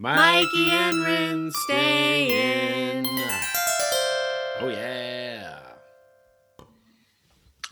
[0.00, 3.04] Mikey and Rin stay in.
[4.60, 5.58] Oh, yeah.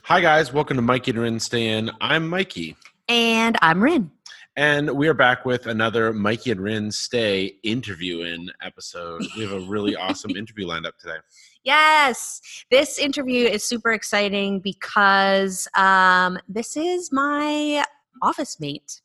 [0.03, 0.53] Hi, guys.
[0.53, 1.93] Welcome to Mikey and Rin Stay In.
[2.01, 2.75] I'm Mikey.
[3.09, 4.11] And I'm Rin.
[4.57, 9.25] And we are back with another Mikey and Rin Stay interview in episode.
[9.37, 11.19] We have a really awesome interview lined up today.
[11.63, 12.41] Yes,
[12.73, 17.85] this interview is super exciting because um, this is my
[18.21, 19.01] office mate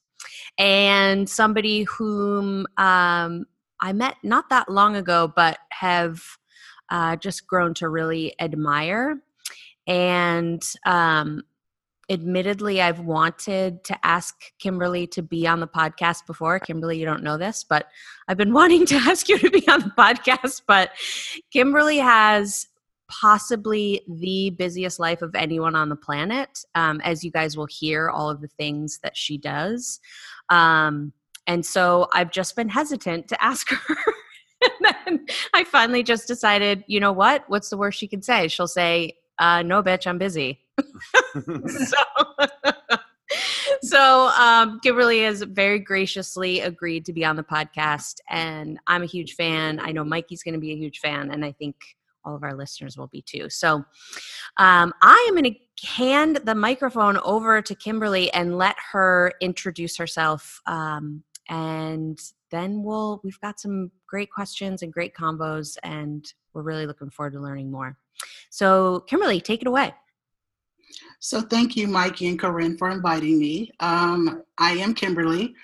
[0.58, 3.46] and somebody whom um,
[3.80, 6.22] I met not that long ago, but have
[6.90, 9.22] uh, just grown to really admire.
[9.88, 11.44] And um,
[12.10, 16.60] admittedly, I've wanted to ask Kimberly to be on the podcast before.
[16.60, 17.88] Kimberly, you don't know this, but
[18.28, 20.62] I've been wanting to ask you to be on the podcast.
[20.68, 20.92] But
[21.52, 22.68] Kimberly has
[23.12, 26.64] possibly the busiest life of anyone on the planet.
[26.76, 30.00] Um, as you guys will hear, all of the things that she does.
[30.50, 31.12] Um,
[31.48, 33.96] and so I've just been hesitant to ask her.
[34.62, 37.44] and then I finally just decided, you know what?
[37.48, 38.48] What's the worst she can say?
[38.48, 40.60] She'll say, uh, no, bitch, I'm busy.
[41.78, 41.98] so,
[43.82, 49.08] so um, Kimberly has very graciously agreed to be on the podcast, and I'm a
[49.08, 49.80] huge fan.
[49.80, 51.76] I know Mikey's going to be a huge fan, and I think
[52.24, 53.50] all of our listeners will be too.
[53.50, 53.84] So
[54.58, 59.98] um, I am going to hand the microphone over to Kimberly and let her introduce
[59.98, 60.62] herself.
[60.66, 62.20] Um, and
[62.52, 67.34] then we'll we've got some great questions and great combos, and we're really looking forward
[67.34, 67.98] to learning more.
[68.50, 69.94] So, Kimberly, take it away.
[71.20, 73.72] So, thank you, Mikey and Corinne, for inviting me.
[73.80, 75.56] Um, I am Kimberly.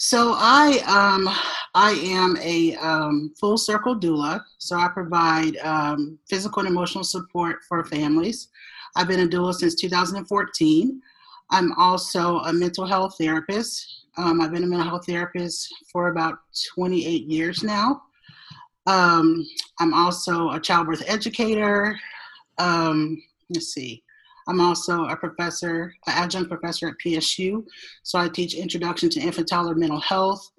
[0.00, 1.28] So I um,
[1.74, 4.40] I am a um, full circle doula.
[4.58, 8.46] So I provide um, physical and emotional support for families.
[8.94, 11.02] I've been a doula since 2014.
[11.50, 14.04] I'm also a mental health therapist.
[14.16, 16.38] Um, I've been a mental health therapist for about
[16.74, 18.02] 28 years now.
[18.86, 19.44] Um,
[19.80, 21.98] I'm also a childbirth educator.
[22.58, 24.04] Um, let's see.
[24.48, 27.64] I'm also a professor, an adjunct professor at PSU.
[28.02, 30.50] So I teach Introduction to Infantile Mental Health.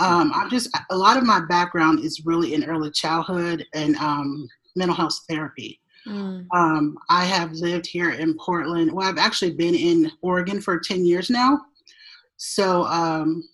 [0.00, 4.48] Um, I'm just, a lot of my background is really in early childhood and um,
[4.74, 5.80] mental health therapy.
[6.06, 6.46] Mm.
[6.52, 8.92] Um, I have lived here in Portland.
[8.92, 11.60] Well, I've actually been in Oregon for 10 years now.
[12.36, 13.48] So um,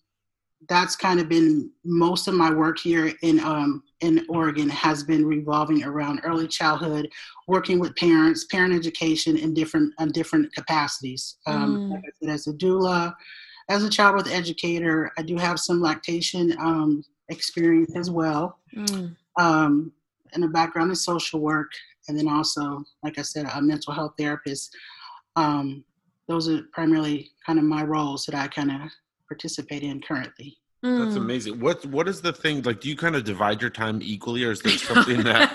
[0.69, 5.25] that's kind of been most of my work here in um, in Oregon has been
[5.25, 7.09] revolving around early childhood,
[7.49, 11.37] working with parents, parent education in different in different capacities.
[11.47, 11.91] Um, mm.
[11.93, 13.15] like said, as a doula,
[13.69, 19.17] as a childbirth educator, I do have some lactation um, experience as well, mm.
[19.39, 19.93] um,
[20.35, 21.71] and a background in social work,
[22.09, 24.75] and then also, like I said, a mental health therapist.
[25.37, 25.85] Um,
[26.29, 28.81] those are primarily kind of my roles that I kind of
[29.29, 30.57] participate in currently.
[30.87, 31.19] That's mm.
[31.19, 31.61] amazing.
[31.61, 32.81] What what is the thing like?
[32.81, 35.51] Do you kind of divide your time equally, or is there something that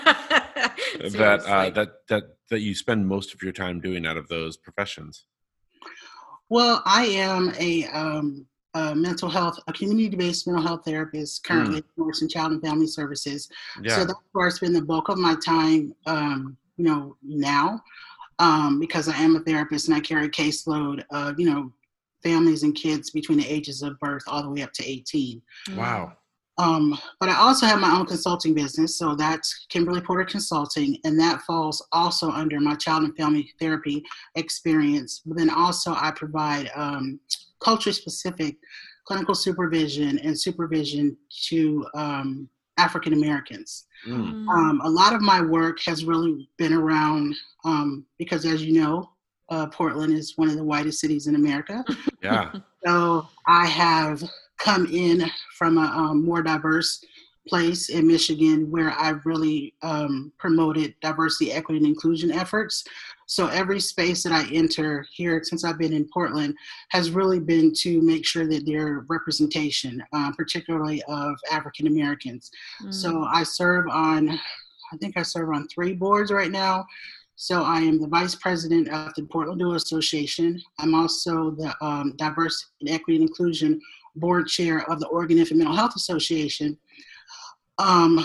[1.00, 4.56] that uh, that that that you spend most of your time doing out of those
[4.56, 5.24] professions?
[6.48, 11.84] Well, I am a, um, a mental health, a community-based mental health therapist currently mm.
[11.96, 13.48] works in Child and Family Services.
[13.80, 13.96] Yeah.
[13.96, 15.94] So that's where I spend the bulk of my time.
[16.04, 17.80] Um, you know, now
[18.38, 21.72] um, because I am a therapist and I carry a caseload of you know
[22.22, 25.42] families and kids between the ages of birth all the way up to 18.
[25.74, 26.12] Wow.
[26.58, 31.18] Um, but I also have my own consulting business, so that's Kimberly Porter Consulting, and
[31.18, 35.22] that falls also under my child and family therapy experience.
[35.24, 37.18] But then also I provide um,
[37.60, 38.56] culture specific
[39.06, 41.16] clinical supervision and supervision
[41.48, 43.86] to um, African Americans.
[44.06, 44.46] Mm.
[44.48, 47.34] Um, a lot of my work has really been around
[47.64, 49.10] um, because, as you know,
[49.52, 51.84] uh, Portland is one of the whitest cities in America.
[52.22, 52.52] Yeah.
[52.86, 54.22] so I have
[54.56, 57.04] come in from a um, more diverse
[57.48, 62.84] place in Michigan where I've really um, promoted diversity, equity, and inclusion efforts.
[63.26, 66.54] So every space that I enter here since I've been in Portland
[66.90, 72.52] has really been to make sure that there representation, uh, particularly of African Americans.
[72.84, 72.94] Mm.
[72.94, 76.86] So I serve on, I think I serve on three boards right now.
[77.36, 80.60] So I am the vice president of the Portland Doula Association.
[80.78, 83.80] I'm also the um, Diversity and Equity and Inclusion
[84.16, 86.76] board chair of the Oregon Infant Mental Health Association.
[87.78, 88.24] Um,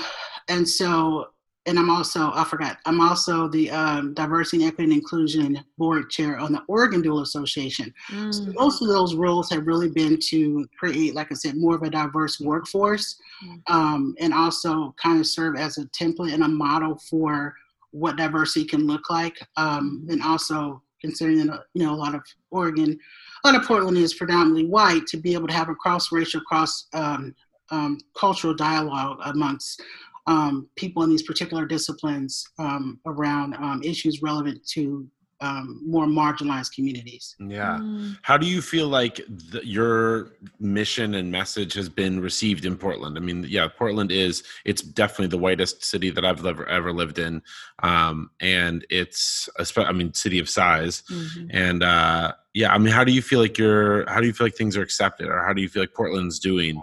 [0.49, 1.29] and so,
[1.65, 6.09] and I'm also, I forgot, I'm also the um, Diversity and Equity and Inclusion board
[6.09, 7.93] chair on the Oregon Doula Association.
[8.09, 8.33] Mm.
[8.33, 11.83] So most of those roles have really been to create, like I said, more of
[11.83, 13.61] a diverse workforce mm.
[13.67, 17.55] um, and also kind of serve as a template and a model for
[17.91, 22.21] what diversity can look like, um, and also considering that you know a lot of
[22.51, 22.97] Oregon,
[23.43, 26.41] a lot of Portland is predominantly white, to be able to have a cross racial,
[26.41, 27.33] cross um,
[27.69, 29.81] um, cultural dialogue amongst
[30.27, 35.07] um, people in these particular disciplines um, around um, issues relevant to
[35.39, 37.35] um, more marginalized communities.
[37.39, 37.77] Yeah.
[37.79, 38.17] Mm.
[38.23, 43.17] How do you feel like the, your mission and message has been received in Portland?
[43.17, 47.19] I mean, yeah, Portland is it's definitely the whitest city that I've ever ever lived
[47.19, 47.41] in,
[47.83, 51.47] um, and it's a, I mean, city of size, mm-hmm.
[51.51, 54.09] and uh, yeah, I mean, how do you feel like you're?
[54.09, 56.39] How do you feel like things are accepted, or how do you feel like Portland's
[56.39, 56.81] doing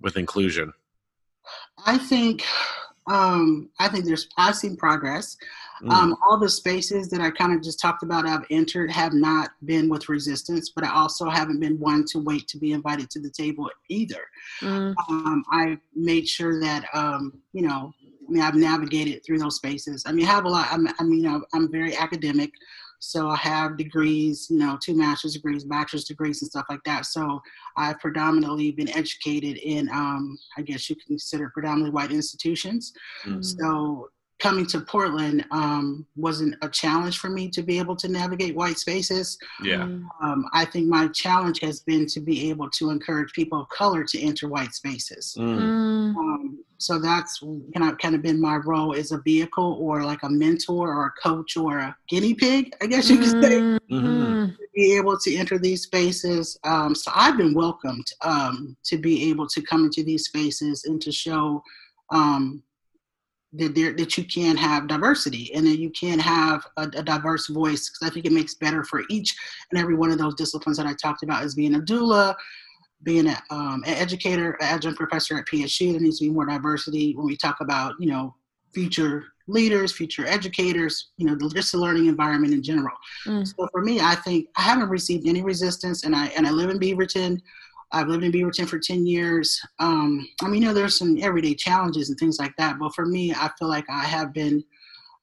[0.00, 0.72] with inclusion?
[1.84, 2.44] I think
[3.06, 5.36] um, I think there's I've seen progress.
[5.82, 5.90] Mm.
[5.90, 9.50] Um, all the spaces that I kind of just talked about I've entered have not
[9.64, 13.20] been with resistance, but I also haven't been one to wait to be invited to
[13.20, 14.24] the table either.
[14.60, 14.94] Mm.
[15.08, 17.92] Um, I made sure that um, you know,
[18.28, 20.04] I mean, I've navigated through those spaces.
[20.06, 20.68] I mean, I have a lot.
[20.70, 22.50] I'm, I mean, I'm very academic.
[23.04, 27.04] So I have degrees, you know, two master's degrees, bachelor's degrees, and stuff like that.
[27.04, 27.42] So
[27.76, 32.92] I've predominantly been educated in, um, I guess you consider predominantly white institutions.
[33.24, 33.42] Mm-hmm.
[33.42, 34.08] So
[34.42, 38.76] coming to Portland um, wasn't a challenge for me to be able to navigate white
[38.76, 39.38] spaces.
[39.62, 39.84] Yeah.
[39.84, 44.02] Um, I think my challenge has been to be able to encourage people of color
[44.02, 45.36] to enter white spaces.
[45.38, 45.58] Mm.
[45.58, 46.16] mm.
[46.16, 50.24] Um, so that's kind of kind of been my role as a vehicle or like
[50.24, 53.94] a mentor or a coach or a guinea pig, I guess you could say, mm-hmm.
[53.94, 54.46] mm-hmm.
[54.46, 56.58] to be able to enter these spaces.
[56.64, 61.00] Um, so I've been welcomed um, to be able to come into these spaces and
[61.02, 61.62] to show
[62.10, 62.64] um,
[63.54, 67.48] that there that you can have diversity and that you can have a, a diverse
[67.48, 69.34] voice because I think it makes better for each
[69.70, 72.34] and every one of those disciplines that I talked about as being a doula,
[73.02, 75.92] being a, um, an educator, an adjunct professor at PSU.
[75.92, 78.34] There needs to be more diversity when we talk about you know
[78.72, 82.96] future leaders, future educators, you know, just the learning environment in general.
[83.26, 83.46] Mm.
[83.46, 86.70] So for me, I think I haven't received any resistance, and I and I live
[86.70, 87.40] in Beaverton.
[87.92, 89.60] I've lived in Beaverton for 10 years.
[89.78, 92.78] Um, I mean, you know, there's some everyday challenges and things like that.
[92.78, 94.64] But for me, I feel like I have been,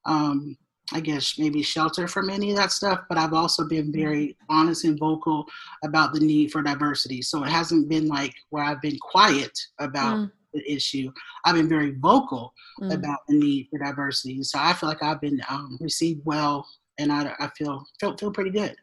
[0.05, 0.55] um,
[0.93, 3.01] I guess, maybe sheltered from any of that stuff.
[3.09, 5.45] But I've also been very honest and vocal
[5.83, 7.21] about the need for diversity.
[7.21, 10.31] So it hasn't been like where I've been quiet about mm.
[10.53, 11.11] the issue.
[11.45, 12.93] I've been very vocal mm.
[12.93, 14.43] about the need for diversity.
[14.43, 16.67] So I feel like I've been um, received well
[16.99, 18.75] and I, I feel, feel, feel pretty good.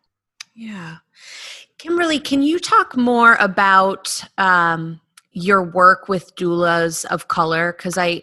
[0.56, 0.96] Yeah.
[1.76, 5.00] Kimberly, can you talk more about um,
[5.32, 7.74] your work with doulas of color?
[7.76, 8.22] Because I,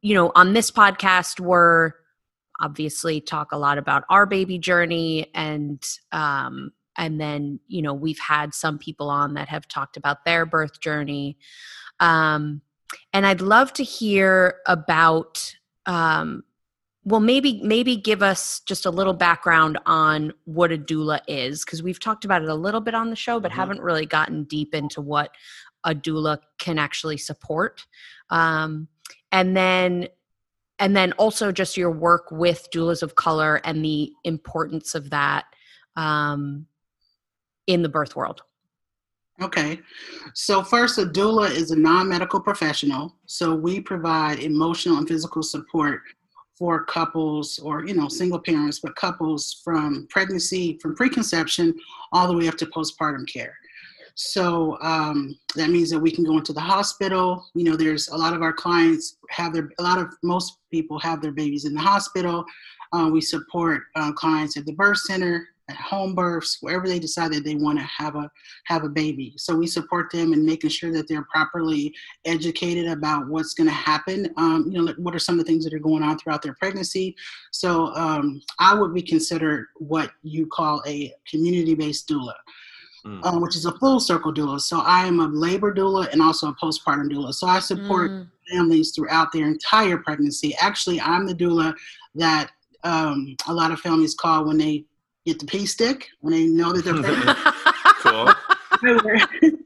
[0.00, 1.92] you know, on this podcast, we're
[2.60, 8.18] obviously talk a lot about our baby journey and um, and then you know we've
[8.18, 11.36] had some people on that have talked about their birth journey
[12.00, 12.62] um,
[13.12, 15.54] and i'd love to hear about
[15.86, 16.42] um,
[17.06, 21.82] well maybe maybe give us just a little background on what a doula is because
[21.82, 23.60] we've talked about it a little bit on the show but mm-hmm.
[23.60, 25.30] haven't really gotten deep into what
[25.84, 27.86] a doula can actually support
[28.30, 28.88] um,
[29.32, 30.08] and then
[30.78, 35.46] and then also just your work with doulas of color and the importance of that
[35.94, 36.66] um,
[37.66, 38.42] in the birth world
[39.42, 39.80] Okay.
[40.32, 43.14] So, first, a doula is a non medical professional.
[43.26, 46.00] So, we provide emotional and physical support
[46.56, 51.74] for couples or you know single parents but couples from pregnancy from preconception
[52.12, 53.56] all the way up to postpartum care.
[54.18, 57.46] So um, that means that we can go into the hospital.
[57.54, 60.98] You know there's a lot of our clients have their a lot of most people
[61.00, 62.44] have their babies in the hospital.
[62.92, 67.44] Uh, we support uh, clients at the birth center home births, wherever they decide that
[67.44, 68.30] they want to have a
[68.64, 69.34] have a baby.
[69.36, 71.94] So we support them in making sure that they're properly
[72.24, 74.32] educated about what's going to happen.
[74.36, 76.54] Um, you know, what are some of the things that are going on throughout their
[76.54, 77.16] pregnancy.
[77.50, 82.34] So um, I would be considered what you call a community-based doula.
[83.04, 83.24] Mm.
[83.24, 84.60] Um, which is a full circle doula.
[84.60, 87.32] So I am a labor doula and also a postpartum doula.
[87.32, 88.28] So I support mm.
[88.50, 90.56] families throughout their entire pregnancy.
[90.60, 91.72] Actually, I'm the doula
[92.16, 92.50] that
[92.82, 94.86] um, a lot of families call when they
[95.26, 97.38] get the pay stick when they know that they're pregnant.
[98.00, 98.32] cool.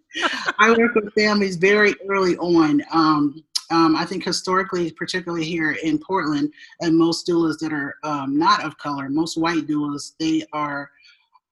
[0.58, 2.82] I work, with families very early on.
[2.92, 8.36] Um, um, I think historically, particularly here in Portland, and most doulas that are um,
[8.36, 10.90] not of color, most white doulas, they are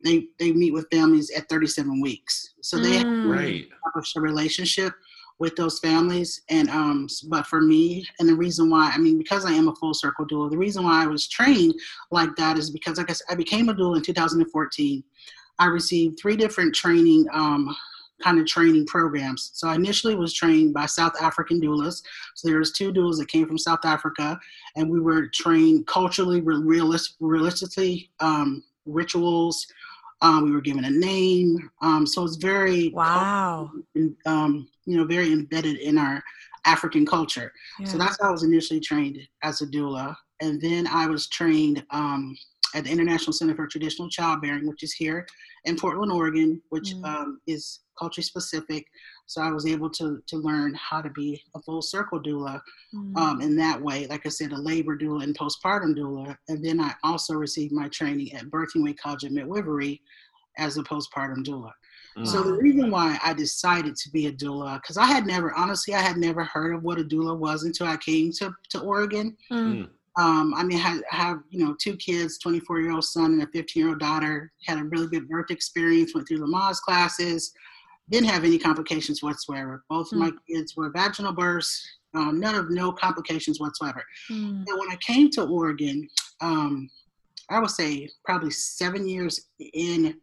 [0.04, 3.24] they they meet with families at 37 weeks, so they mm.
[3.24, 3.68] have right.
[4.16, 4.92] a relationship
[5.38, 6.42] with those families.
[6.50, 9.74] And um, but for me, and the reason why, I mean, because I am a
[9.74, 11.74] full circle doula, the reason why I was trained
[12.10, 15.04] like that is because, like I said, I became a doula in 2014.
[15.60, 17.74] I received three different training um,
[18.22, 19.50] kind of training programs.
[19.54, 22.02] So I initially was trained by South African doulas.
[22.34, 24.38] So there was two doulas that came from South Africa,
[24.76, 29.66] and we were trained culturally, realist, realistically, um, rituals,
[30.20, 31.70] Um, we were given a name.
[31.80, 33.70] Um, so it's very wow,
[34.26, 36.22] um, you know, very embedded in our
[36.64, 37.52] African culture.
[37.78, 37.86] Yeah.
[37.86, 41.84] So that's how I was initially trained as a doula, and then I was trained
[41.90, 42.36] um,
[42.74, 45.26] at the International Center for Traditional Childbearing, which is here
[45.64, 47.04] in Portland, Oregon, which Mm.
[47.06, 48.84] um, is culture specific.
[49.28, 52.60] So I was able to to learn how to be a full circle doula
[52.94, 53.16] Mm.
[53.18, 54.06] um, in that way.
[54.06, 56.34] Like I said, a labor doula and postpartum doula.
[56.48, 60.00] And then I also received my training at Birthingway College of Midwifery
[60.56, 61.72] as a postpartum doula.
[62.24, 65.94] So the reason why I decided to be a doula, because I had never, honestly,
[65.94, 69.36] I had never heard of what a doula was until I came to, to Oregon.
[69.52, 69.88] Mm.
[70.18, 73.42] Um, I mean, I have, have, you know, two kids, 24 year old son and
[73.42, 77.52] a 15 year old daughter, had a really good birth experience, went through Lamaze classes,
[78.10, 79.84] didn't have any complications whatsoever.
[79.88, 84.04] Both of my kids were vaginal births, um, none of no complications whatsoever.
[84.30, 84.64] Mm.
[84.66, 86.08] And when I came to Oregon,
[86.40, 86.88] um,
[87.50, 90.18] I would say probably seven years in,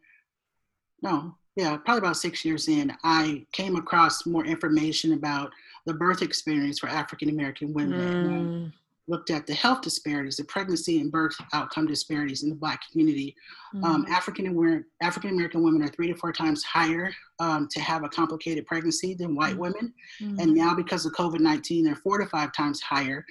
[1.02, 5.50] no, yeah, probably about six years in, I came across more information about
[5.86, 8.72] the birth experience for African American women.
[8.72, 8.72] Mm.
[9.08, 13.36] Looked at the health disparities, the pregnancy and birth outcome disparities in the Black community.
[13.82, 14.08] Um, Mm.
[14.10, 18.08] African American African American women are three to four times higher um, to have a
[18.08, 19.58] complicated pregnancy than white Mm.
[19.58, 20.38] women, Mm.
[20.42, 23.24] and now because of COVID nineteen, they're four to five times higher.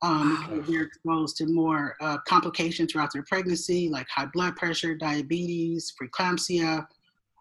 [0.00, 0.62] Um, Wow.
[0.68, 6.86] they're exposed to more uh, complications throughout their pregnancy, like high blood pressure, diabetes, preeclampsia,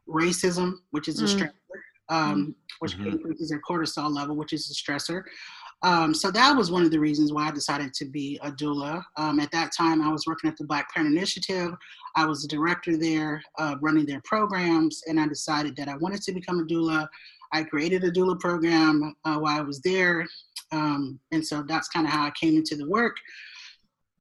[0.10, 1.38] racism, which is a Mm.
[1.38, 1.80] stressor,
[2.10, 3.12] um, which Mhm.
[3.14, 5.24] increases their cortisol level, which is a stressor.
[5.84, 9.04] Um, so that was one of the reasons why I decided to be a doula.
[9.16, 11.72] Um, at that time, I was working at the Black Parent Initiative.
[12.16, 16.22] I was the director there, uh, running their programs, and I decided that I wanted
[16.24, 17.08] to become a doula.
[17.54, 20.26] I created a doula program uh, while I was there,
[20.72, 23.16] um, and so that's kind of how I came into the work.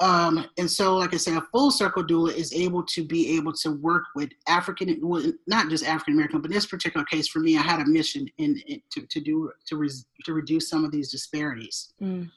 [0.01, 3.53] Um, and so, like I said, a full circle doula is able to be able
[3.55, 7.39] to work with African, well, not just African American, but in this particular case for
[7.39, 10.85] me, I had a mission in, in to, to do to res, to reduce some
[10.85, 11.93] of these disparities.
[12.03, 12.31] Mm.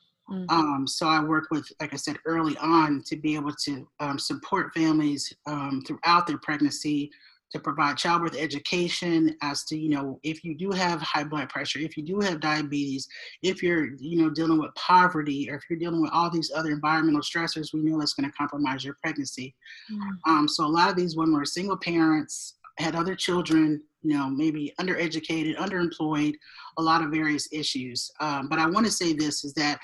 [0.49, 4.19] Um, so I work with, like I said early on, to be able to um,
[4.19, 7.09] support families um, throughout their pregnancy,
[7.51, 11.79] to provide childbirth education as to, you know, if you do have high blood pressure,
[11.79, 13.07] if you do have diabetes,
[13.41, 16.71] if you're, you know, dealing with poverty, or if you're dealing with all these other
[16.71, 19.55] environmental stressors, we know that's going to compromise your pregnancy.
[19.91, 19.99] Mm.
[20.27, 24.29] Um, so a lot of these women were single parents, had other children, you know,
[24.29, 26.33] maybe undereducated, underemployed,
[26.77, 28.09] a lot of various issues.
[28.21, 29.79] Um, but I want to say this is that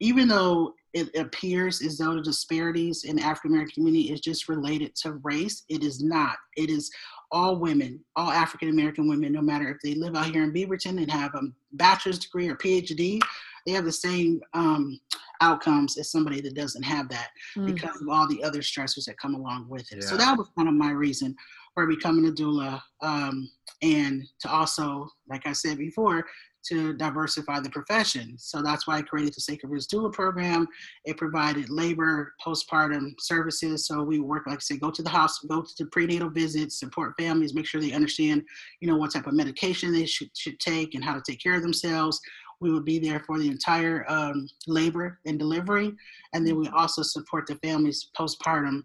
[0.00, 4.94] even though it appears as though the disparities in African American community is just related
[4.96, 6.36] to race, it is not.
[6.56, 6.90] It is
[7.30, 10.96] all women, all African American women, no matter if they live out here in Beaverton
[11.00, 11.42] and have a
[11.72, 13.20] bachelor's degree or PhD,
[13.66, 14.98] they have the same um,
[15.42, 17.66] outcomes as somebody that doesn't have that Mm.
[17.74, 20.02] because of all the other stressors that come along with it.
[20.02, 21.36] So that was kind of my reason
[21.74, 23.48] for becoming a doula, um,
[23.82, 26.24] and to also, like I said before,
[26.68, 28.36] to diversify the profession.
[28.38, 30.66] So that's why I created the Sacred Roots Doula program.
[31.04, 33.86] It provided labor, postpartum services.
[33.86, 36.78] So we work, like I said, go to the house, go to the prenatal visits,
[36.78, 38.42] support families, make sure they understand,
[38.80, 41.54] you know, what type of medication they should, should take and how to take care
[41.54, 42.20] of themselves.
[42.60, 45.92] We would be there for the entire um, labor and delivery.
[46.32, 48.82] And then we also support the families postpartum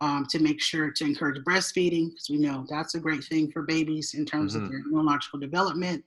[0.00, 3.62] um, to make sure to encourage breastfeeding because we know that's a great thing for
[3.62, 4.62] babies in terms Mhm.
[4.64, 6.04] of their neurological development.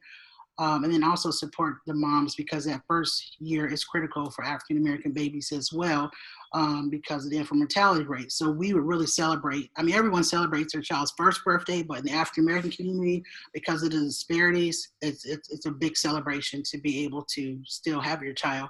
[0.60, 4.78] Um, and then also support the moms because that first year is critical for African
[4.78, 6.12] American babies as well
[6.54, 8.32] um, because of the infant mortality rate.
[8.32, 9.72] So we would really celebrate.
[9.78, 13.24] I mean, everyone celebrates their child's first birthday, but in the African American community,
[13.54, 18.02] because of the disparities, it's, it's it's a big celebration to be able to still
[18.02, 18.70] have your child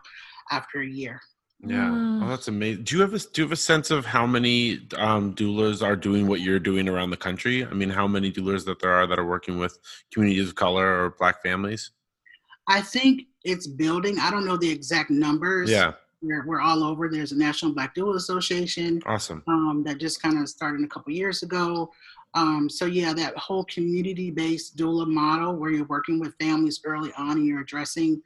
[0.52, 1.20] after a year.
[1.62, 2.24] Yeah, Mm.
[2.24, 2.84] oh, that's amazing.
[2.84, 5.96] Do you have a do you have a sense of how many um, doulas are
[5.98, 7.66] doing what you're doing around the country?
[7.66, 9.78] I mean, how many doulas that there are that are working with
[10.14, 11.92] communities of color or Black families?
[12.68, 14.20] I think it's building.
[14.20, 15.70] I don't know the exact numbers.
[15.70, 17.10] Yeah, We're, we're all over.
[17.10, 19.02] There's a National Black Doula Association.
[19.06, 19.44] awesome.
[19.48, 21.92] um, that just kind of started a couple years ago.
[22.36, 27.32] Um, so yeah, that whole community-based doula model where you're working with families early on
[27.38, 28.22] and you're addressing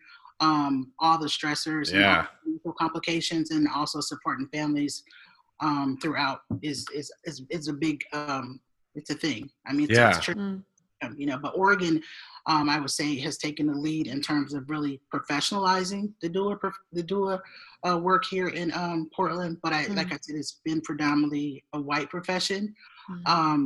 [0.47, 0.73] um,
[1.03, 2.27] all the stressors and all Yeah.
[2.65, 4.93] the complications and also supporting families
[5.67, 8.59] um, throughout is, is is is a big um,
[8.99, 9.41] it's a thing.
[9.67, 10.09] I mean, it's, Yeah.
[10.09, 10.63] it's tricky, Mm.
[11.21, 11.95] you know, but Oregon,
[12.51, 16.55] um, I would say, has taken the lead in terms of really professionalizing the doula
[16.97, 17.35] the doula
[17.87, 19.53] uh, work here in um, Portland.
[19.63, 19.95] But I, Mm.
[19.99, 22.61] like I said, it's been predominantly a white profession,
[23.09, 23.23] Mm.
[23.35, 23.61] um,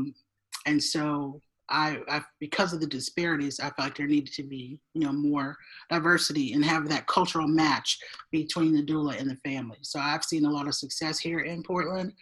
[0.70, 4.80] and so I, I, because of the disparities, I felt like there needed to be,
[4.94, 5.58] you know, more
[5.90, 8.00] diversity and have that cultural match
[8.32, 9.78] between the doula and the family.
[9.82, 12.14] So I've seen a lot of success here in Portland.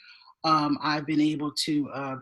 [0.43, 2.15] Um, I've been able to uh,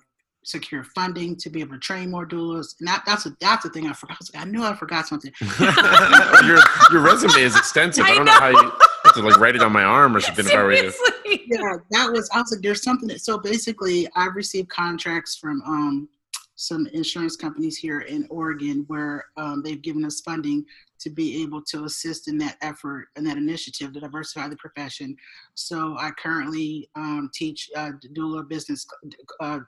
[0.46, 2.76] secure funding to be able to train more doulas.
[2.80, 4.18] And that, that's a, that's the thing I forgot.
[4.36, 5.32] I, knew I forgot something.
[6.46, 6.60] your
[6.92, 8.06] your resume is extensive.
[8.06, 8.34] I, I don't know.
[8.34, 8.40] know.
[8.40, 8.72] how you
[9.06, 10.46] have to like write it on my arm or something.
[10.46, 11.10] Seriously.
[11.46, 12.30] Yeah, that was.
[12.34, 13.08] I was like, there's something.
[13.10, 16.10] That, so basically, I've received contracts from um,
[16.64, 20.66] some insurance companies here in Oregon where um, they've given us funding
[21.00, 25.16] to be able to assist in that effort and that initiative to diversify the profession.
[25.56, 28.88] So I currently um, teach uh, doula business,
[29.42, 29.60] uh,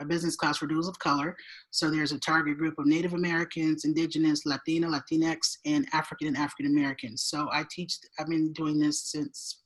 [0.00, 1.34] a business class for doulas of color.
[1.70, 6.66] So there's a target group of Native Americans, Indigenous, Latina, Latinx, and African and African
[6.66, 7.22] Americans.
[7.22, 7.98] So I teach.
[8.18, 9.62] I've been doing this since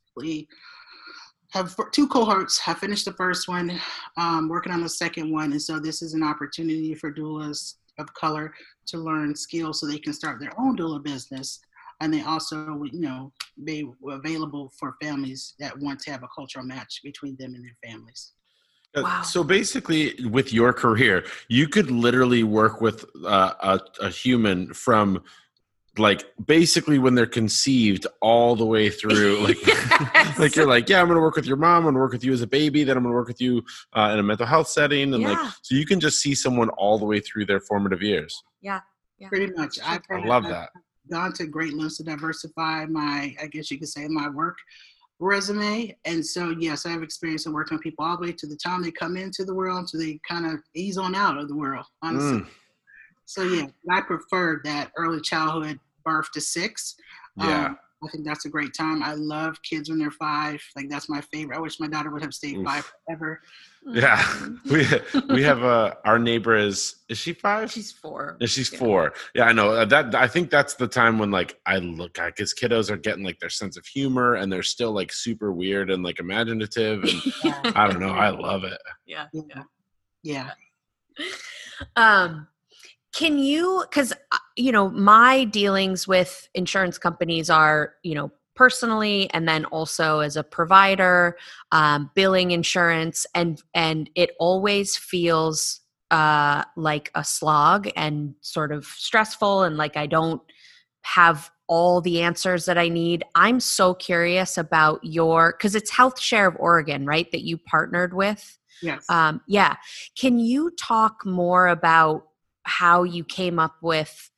[1.57, 2.59] have two cohorts.
[2.59, 3.79] Have finished the first one,
[4.17, 8.13] um, working on the second one, and so this is an opportunity for doulas of
[8.15, 8.53] color
[8.87, 11.61] to learn skills so they can start their own doula business.
[12.01, 13.33] And they also, you know,
[13.65, 17.77] be available for families that want to have a cultural match between them and their
[17.83, 18.33] families.
[18.95, 19.23] Uh, wow.
[19.23, 25.23] So basically, with your career, you could literally work with uh, a, a human from
[25.99, 30.39] like basically when they're conceived all the way through like yes.
[30.39, 32.33] like you're like yeah i'm gonna work with your mom i'm gonna work with you
[32.33, 33.63] as a baby then i'm gonna work with you
[33.95, 35.31] uh, in a mental health setting and yeah.
[35.31, 38.81] like so you can just see someone all the way through their formative years yeah,
[39.19, 39.29] yeah.
[39.29, 40.71] pretty much i love that
[41.11, 44.57] gone to great lengths to diversify my i guess you could say my work
[45.19, 48.47] resume and so yes i have experience in working with people all the way to
[48.47, 51.49] the time they come into the world so they kind of ease on out of
[51.49, 52.47] the world honestly mm.
[53.25, 56.95] so yeah i prefer that early childhood birth to six.
[57.37, 57.67] Yeah.
[57.67, 59.03] Um, I think that's a great time.
[59.03, 60.63] I love kids when they're five.
[60.77, 61.57] Like that's my favorite.
[61.57, 62.65] I wish my daughter would have stayed Oof.
[62.65, 63.41] five forever.
[63.87, 64.23] Yeah,
[64.71, 64.87] we
[65.29, 67.73] we have a uh, our neighbor is is she five?
[67.73, 68.37] She's four.
[68.39, 68.79] Yeah, she's yeah.
[68.79, 69.13] four.
[69.35, 70.15] Yeah, I know uh, that.
[70.15, 73.39] I think that's the time when like I look at because kiddos are getting like
[73.39, 77.73] their sense of humor and they're still like super weird and like imaginative and yeah.
[77.75, 78.11] I don't know.
[78.11, 78.79] I love it.
[79.07, 79.63] Yeah, yeah,
[80.23, 80.51] yeah.
[81.95, 82.49] Um,
[83.17, 89.31] can you, because, uh, you know, my dealings with insurance companies are, you know, personally
[89.33, 91.37] and then also as a provider
[91.73, 98.87] um, billing insurance and and it always feels uh, like a slog and sort of
[98.87, 100.41] stressful and like i don't
[101.03, 103.25] have all the answers that i need.
[103.35, 108.15] I'm so curious about your because it's health share of oregon right that you partnered
[108.15, 108.59] with?
[108.83, 109.05] Yes.
[109.11, 109.77] Um, yeah.
[110.19, 112.27] Can you talk more about
[112.67, 114.31] how you came up with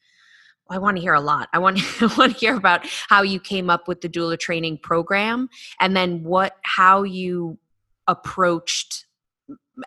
[0.71, 1.49] I want to hear a lot.
[1.53, 4.79] I want, I want to hear about how you came up with the doula training
[4.83, 5.49] program
[5.81, 7.59] and then what how you
[8.07, 9.07] approached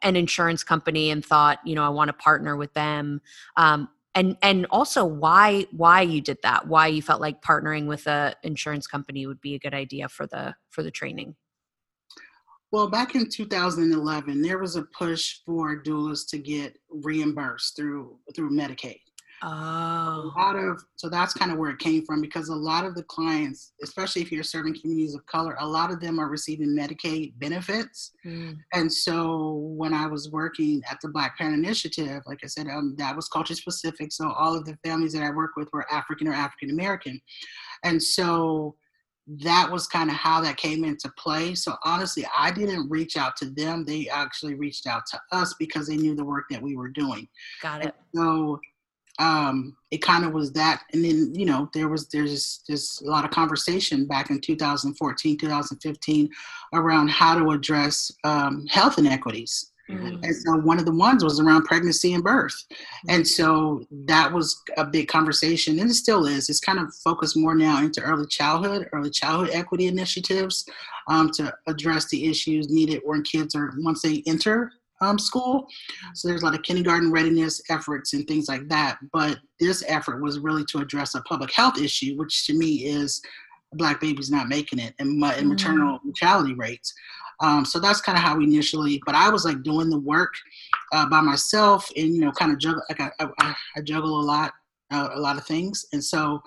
[0.02, 3.22] an insurance company and thought, you know, I want to partner with them.
[3.58, 8.08] Um, and and also why why you did that, why you felt like partnering with
[8.08, 11.36] a insurance company would be a good idea for the for the training.
[12.72, 18.52] Well, back in 2011, there was a push for doulas to get reimbursed through through
[18.52, 19.00] Medicaid.
[19.44, 19.48] Oh.
[19.48, 22.94] A lot of so that's kind of where it came from because a lot of
[22.94, 26.78] the clients, especially if you're serving communities of color, a lot of them are receiving
[26.78, 28.12] Medicaid benefits.
[28.24, 28.58] Mm.
[28.74, 32.96] And so when I was working at the Black Parent Initiative, like I said, um,
[33.00, 34.12] that was culture specific.
[34.12, 37.20] So all of the families that I work with were African or African American,
[37.84, 38.76] and so
[39.40, 41.56] that was kind of how that came into play.
[41.56, 43.86] So honestly, I didn't reach out to them.
[43.86, 47.28] They actually reached out to us because they knew the work that we were doing.
[47.62, 47.96] Got it.
[48.14, 48.60] And so
[49.20, 53.10] um, it kind of was that, and then you know there was there's there's a
[53.10, 56.30] lot of conversation back in 2014, 2015
[56.74, 60.24] around how to address um, health inequities Mm-hmm.
[60.24, 62.56] And so one of the ones was around pregnancy and birth.
[63.10, 66.50] And so that was a big conversation, and it still is.
[66.50, 70.66] It's kind of focused more now into early childhood, early childhood equity initiatives
[71.08, 75.68] um, to address the issues needed when kids are, once they enter um, school.
[76.14, 79.00] So there's a lot of kindergarten readiness efforts and things like that.
[79.12, 83.22] But this effort was really to address a public health issue, which to me is
[83.74, 86.06] black babies not making it and, and maternal mm.
[86.06, 86.94] mortality rates.
[87.42, 89.02] Um, so that's kind of how we initially.
[89.06, 90.34] But I was like doing the work
[90.94, 92.84] uh, by myself, and you know, kind of juggle.
[92.90, 94.54] Like I, I, I juggle a lot,
[94.92, 96.42] uh, a lot of things, and so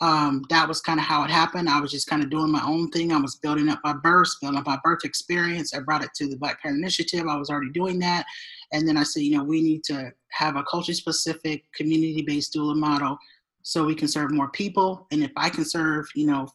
[0.00, 1.68] um, that was kind of how it happened.
[1.68, 3.12] I was just kind of doing my own thing.
[3.12, 5.72] I was building up my birth, building up my birth experience.
[5.72, 7.26] I brought it to the Black Parent Initiative.
[7.26, 8.26] I was already doing that,
[8.72, 13.16] and then I said, you know, we need to have a culture-specific, community-based doula model
[13.62, 15.06] so we can serve more people.
[15.10, 16.48] And if I can serve, you know,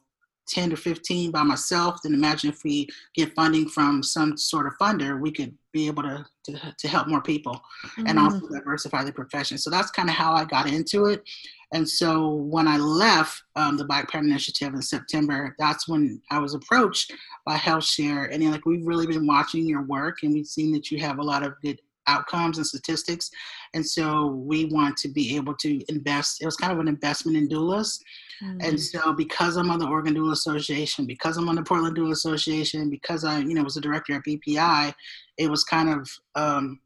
[0.50, 4.74] 10 to 15 by myself, then imagine if we get funding from some sort of
[4.80, 7.54] funder, we could be able to, to, to help more people
[7.86, 8.08] mm-hmm.
[8.08, 9.58] and also diversify the profession.
[9.58, 11.24] So that's kind of how I got into it.
[11.72, 16.40] And so when I left um, the Black Parent Initiative in September, that's when I
[16.40, 17.14] was approached
[17.46, 18.34] by HealthShare.
[18.34, 21.24] And like, we've really been watching your work and we've seen that you have a
[21.24, 23.30] lot of good outcomes and statistics.
[23.76, 26.42] And so we want to be able to invest.
[26.42, 28.00] It was kind of an investment in doulas.
[28.44, 28.62] Mm-hmm.
[28.62, 32.12] And so because I'm on the Oregon Doula Association, because I'm on the Portland Doula
[32.12, 34.94] Association, because I, you know, was a director at BPI,
[35.38, 36.80] it was kind of um,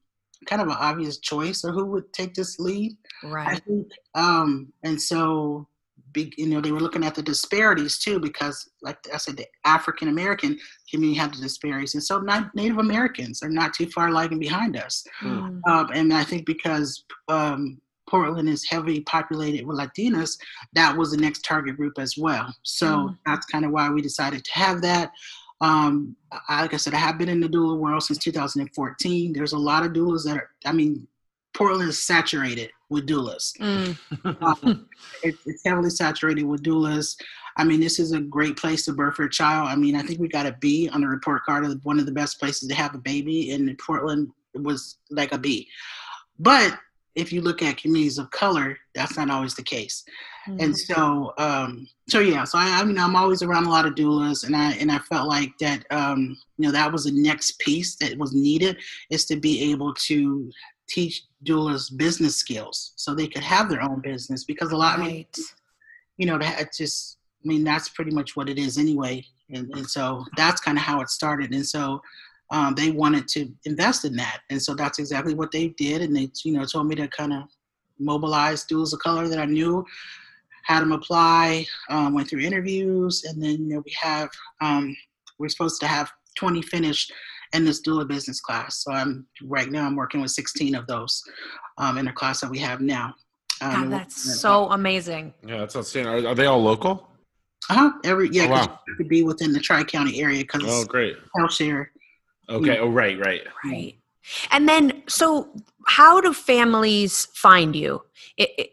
[0.45, 2.93] kind of an obvious choice of who would take this lead.
[3.23, 3.47] Right.
[3.47, 5.67] I think, um, and so
[6.13, 9.47] big, you know, they were looking at the disparities too, because like I said, the
[9.65, 10.57] African American
[10.89, 11.95] community had the disparities.
[11.95, 15.03] And so Native Americans are not too far lagging behind us.
[15.21, 15.61] Mm.
[15.67, 17.81] Um, and I think because um,
[18.13, 20.38] Portland is heavily populated with Latinas,
[20.73, 22.56] that was the next target group as well.
[22.62, 23.17] So mm.
[23.26, 25.12] that's kind of why we decided to have that.
[25.62, 26.15] Um,
[26.47, 29.34] I, like I said, I have been in the doula world since 2014.
[29.34, 31.08] There's a lot of doulas that are, I mean,
[31.56, 33.58] Portland is saturated with doulas.
[33.58, 33.97] Mm.
[34.43, 34.88] um,
[35.23, 37.15] it, it's heavily saturated with doulas.
[37.58, 39.69] I mean, this is a great place to birth a child.
[39.69, 42.06] I mean, I think we got a B on the report card of one of
[42.06, 45.67] the best places to have a baby, and Portland was like a B.
[46.38, 46.78] But
[47.15, 50.04] if you look at communities of color, that's not always the case.
[50.47, 50.60] Mm-hmm.
[50.60, 53.95] And so, um, so yeah, so I, I mean, I'm always around a lot of
[53.95, 57.60] doulas, and I and I felt like that, um, you know, that was the next
[57.60, 58.78] piece that was needed
[59.10, 60.52] is to be able to
[60.88, 65.06] teach doulas business skills so they could have their own business because a lot, right.
[65.06, 65.26] I mean,
[66.17, 69.26] you know, that just, I mean, that's pretty much what it is anyway.
[69.49, 71.54] And, and so that's kind of how it started.
[71.54, 72.02] And so
[72.53, 74.41] um, they wanted to invest in that.
[74.51, 76.03] And so that's exactly what they did.
[76.03, 77.43] And they, you know, told me to kind of
[77.99, 79.83] mobilize doulas of color that I knew,
[80.63, 84.29] had them apply, um, went through interviews, and then, you know, we have,
[84.61, 84.95] um,
[85.39, 87.11] we're supposed to have 20 finished
[87.53, 88.83] in this doula business class.
[88.83, 91.23] So I'm right now I'm working with 16 of those
[91.79, 93.15] um, in the class that we have now.
[93.61, 95.33] Um, God, that's so amazing.
[95.45, 96.25] Yeah, that's outstanding.
[96.25, 97.09] Are, are they all local?
[97.69, 97.91] Uh huh.
[98.03, 98.79] Every yeah, oh, wow.
[98.97, 101.92] to be within the Tri County area because oh great health share.
[102.49, 102.77] Okay.
[102.77, 102.79] Mm.
[102.79, 103.95] Oh right, right, right.
[104.51, 105.49] And then, so
[105.86, 108.01] how do families find you?
[108.38, 108.69] It, it,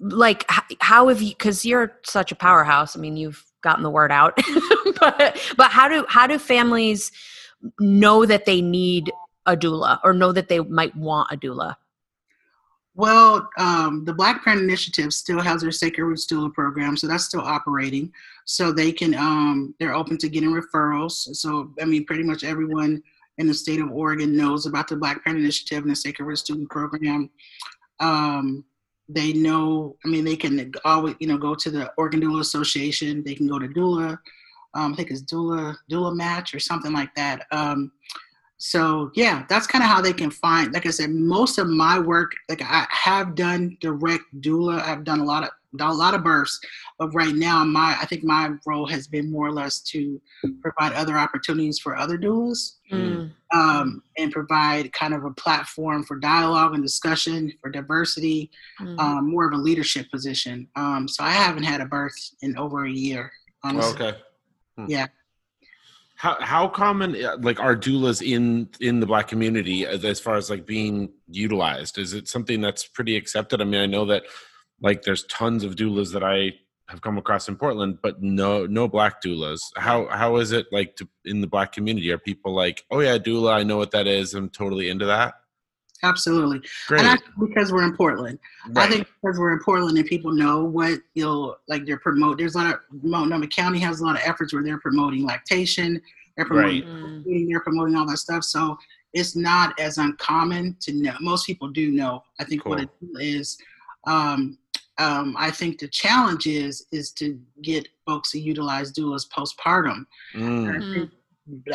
[0.00, 0.44] like,
[0.80, 1.30] how have you?
[1.30, 2.96] Because you're such a powerhouse.
[2.96, 4.36] I mean, you've gotten the word out,
[5.00, 7.10] but but how do how do families
[7.80, 9.10] know that they need
[9.46, 11.76] a doula or know that they might want a doula?
[12.94, 17.24] Well, um, the Black Parent Initiative still has their Sacred Roots Doula program, so that's
[17.24, 18.12] still operating.
[18.44, 21.12] So they can, um, they're open to getting referrals.
[21.36, 23.02] So, I mean, pretty much everyone
[23.38, 26.42] in the state of Oregon knows about the Black Parent Initiative and the Sacred Roots
[26.42, 27.30] Doula program.
[28.00, 28.64] Um,
[29.08, 33.22] they know, I mean, they can always, you know, go to the Oregon Doula Association.
[33.24, 34.18] They can go to doula
[34.74, 37.46] um, I think it's doula doula match or something like that.
[38.64, 40.72] So yeah, that's kind of how they can find.
[40.72, 44.80] Like I said, most of my work, like I have done direct doula.
[44.80, 46.60] I've done a lot of done a lot of births,
[46.96, 50.20] but right now my I think my role has been more or less to
[50.60, 53.32] provide other opportunities for other doulas mm.
[53.52, 58.48] um, and provide kind of a platform for dialogue and discussion for diversity,
[58.80, 58.96] mm.
[59.00, 60.68] um, more of a leadership position.
[60.76, 63.32] Um, so I haven't had a birth in over a year.
[63.64, 64.06] Honestly.
[64.06, 64.18] Okay.
[64.78, 64.86] Hmm.
[64.88, 65.06] Yeah.
[66.22, 70.50] How how common uh, like are doulas in in the black community as far as
[70.50, 71.98] like being utilized?
[71.98, 73.60] Is it something that's pretty accepted?
[73.60, 74.22] I mean, I know that
[74.80, 76.52] like there's tons of doulas that I
[76.88, 79.62] have come across in Portland, but no no black doulas.
[79.76, 82.12] How how is it like to, in the black community?
[82.12, 84.32] Are people like, oh yeah, doula, I know what that is.
[84.32, 85.34] I'm totally into that.
[86.02, 86.60] Absolutely.
[86.88, 87.00] Great.
[87.00, 88.38] And I because we're in Portland.
[88.70, 88.88] Right.
[88.88, 92.54] I think because we're in Portland and people know what you'll like they're promote there's
[92.54, 96.00] a lot of Multnomah County has a lot of efforts where they're promoting lactation,
[96.36, 97.24] they're promoting right.
[97.26, 97.48] Mm.
[97.48, 98.44] they're promoting all that stuff.
[98.44, 98.76] So
[99.12, 101.14] it's not as uncommon to know.
[101.20, 102.24] Most people do know.
[102.40, 102.70] I think cool.
[102.70, 102.88] what it
[103.20, 103.58] is
[104.06, 104.58] um,
[104.98, 110.04] um, I think the challenge is is to get folks to utilize doulas postpartum.
[110.34, 110.68] Mm.
[110.68, 111.10] I, think,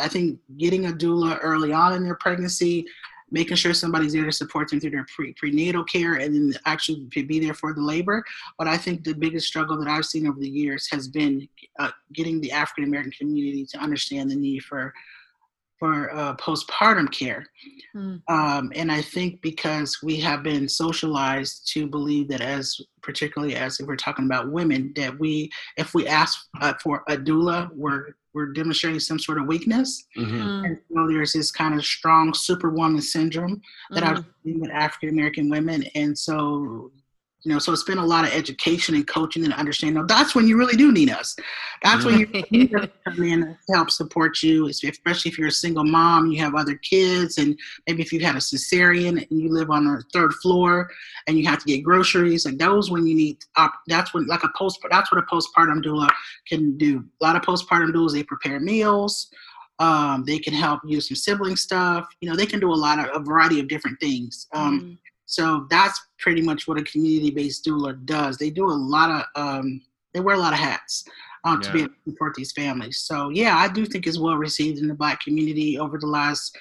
[0.00, 2.86] I think getting a doula early on in their pregnancy
[3.30, 7.00] making sure somebody's there to support them through their pre- prenatal care and then actually
[7.22, 8.24] be there for the labor.
[8.58, 11.90] But I think the biggest struggle that I've seen over the years has been uh,
[12.12, 14.92] getting the African American community to understand the need for
[15.78, 17.46] for uh, postpartum care.
[17.94, 18.20] Mm.
[18.28, 23.80] Um, and I think because we have been socialized to believe that, as particularly as
[23.80, 28.14] if we're talking about women, that we, if we ask uh, for a doula, we're
[28.34, 30.04] we're demonstrating some sort of weakness.
[30.16, 30.36] Mm-hmm.
[30.36, 30.64] Mm.
[30.66, 33.60] And so there's this kind of strong superwoman syndrome
[33.90, 34.18] that mm-hmm.
[34.18, 35.84] I've seen with African American women.
[35.94, 36.92] And so
[37.44, 40.04] you know, so it's been a lot of education and coaching and understanding.
[40.06, 41.36] That's when you really do need us.
[41.84, 45.48] That's when you need us to come in to help support you, especially if you're
[45.48, 49.40] a single mom, you have other kids, and maybe if you had a cesarean and
[49.40, 50.90] you live on the third floor
[51.26, 52.44] and you have to get groceries.
[52.44, 53.38] Like those when you need.
[53.86, 54.80] That's when like a post.
[54.90, 56.08] That's what a postpartum doula
[56.48, 57.04] can do.
[57.20, 59.28] A lot of postpartum doulas they prepare meals.
[59.78, 62.08] Um, they can help you some sibling stuff.
[62.20, 64.48] You know, they can do a lot of a variety of different things.
[64.52, 64.98] Um, Mm.
[65.28, 68.38] So that's pretty much what a community-based doula does.
[68.38, 69.82] They do a lot of, um,
[70.14, 71.04] they wear a lot of hats
[71.44, 73.00] um, to be able to support these families.
[73.00, 76.56] So yeah, I do think it's well received in the Black community over the last,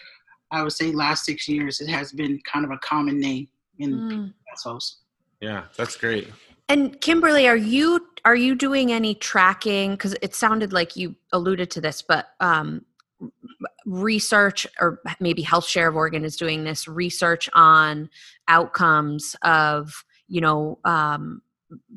[0.52, 1.80] I would say, last six years.
[1.80, 3.48] It has been kind of a common name
[3.80, 4.34] in Mm.
[4.50, 4.98] households.
[5.40, 6.28] Yeah, that's great.
[6.68, 9.92] And Kimberly, are you are you doing any tracking?
[9.92, 12.84] Because it sounded like you alluded to this, but um,
[13.88, 18.10] research or maybe Health Share of Oregon is doing this research on
[18.48, 21.42] outcomes of you know um,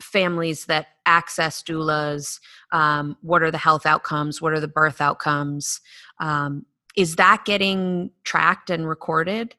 [0.01, 2.39] families that access doulas.
[2.73, 4.41] Um, what are the health outcomes?
[4.41, 5.81] What are the birth outcomes?
[6.21, 6.65] Um,
[6.97, 9.55] is that getting tracked and recorded?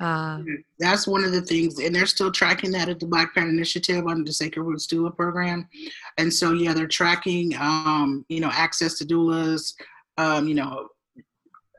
[0.00, 0.42] Uh,
[0.78, 4.06] That's one of the things, and they're still tracking that at the Black Parent Initiative
[4.06, 5.68] under the Sacred Roots Doula program.
[6.18, 9.74] And so, yeah, they're tracking, um, you know, access to doulas,
[10.16, 10.88] um, you know,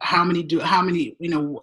[0.01, 1.61] how many do, how many, you know,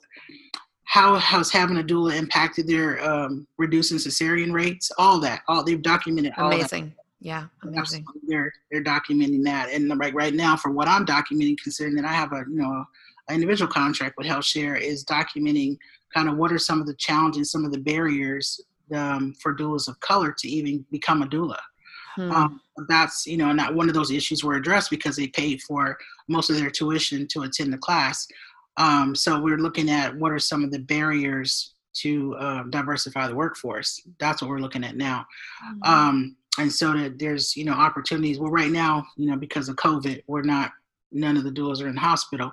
[0.85, 5.83] how has having a doula impacted their um, reducing cesarean rates, all that, all they've
[5.83, 6.57] documented all that.
[6.57, 6.95] amazing.
[7.21, 7.79] Yeah, amazing.
[7.81, 8.21] Absolutely.
[8.29, 12.13] They're they're documenting that, and like right now, for what I'm documenting, considering that I
[12.13, 12.85] have a you know
[13.29, 15.77] an individual contract with HealthShare, is documenting
[16.15, 18.61] kind of what are some of the challenges, some of the barriers
[18.95, 21.59] um, for doulas of color to even become a doula.
[22.17, 22.33] Hmm.
[22.33, 25.97] Um, that's you know not one of those issues were addressed because they paid for
[26.29, 28.27] most of their tuition to attend the class.
[28.79, 33.35] Um, so we're looking at what are some of the barriers to uh, diversify the
[33.35, 34.03] workforce.
[34.21, 35.25] That's what we're looking at now
[35.85, 39.77] um, and so that there's you know opportunities well right now you know because of
[39.77, 40.73] covid we're not
[41.13, 42.51] none of the doulas are in the hospital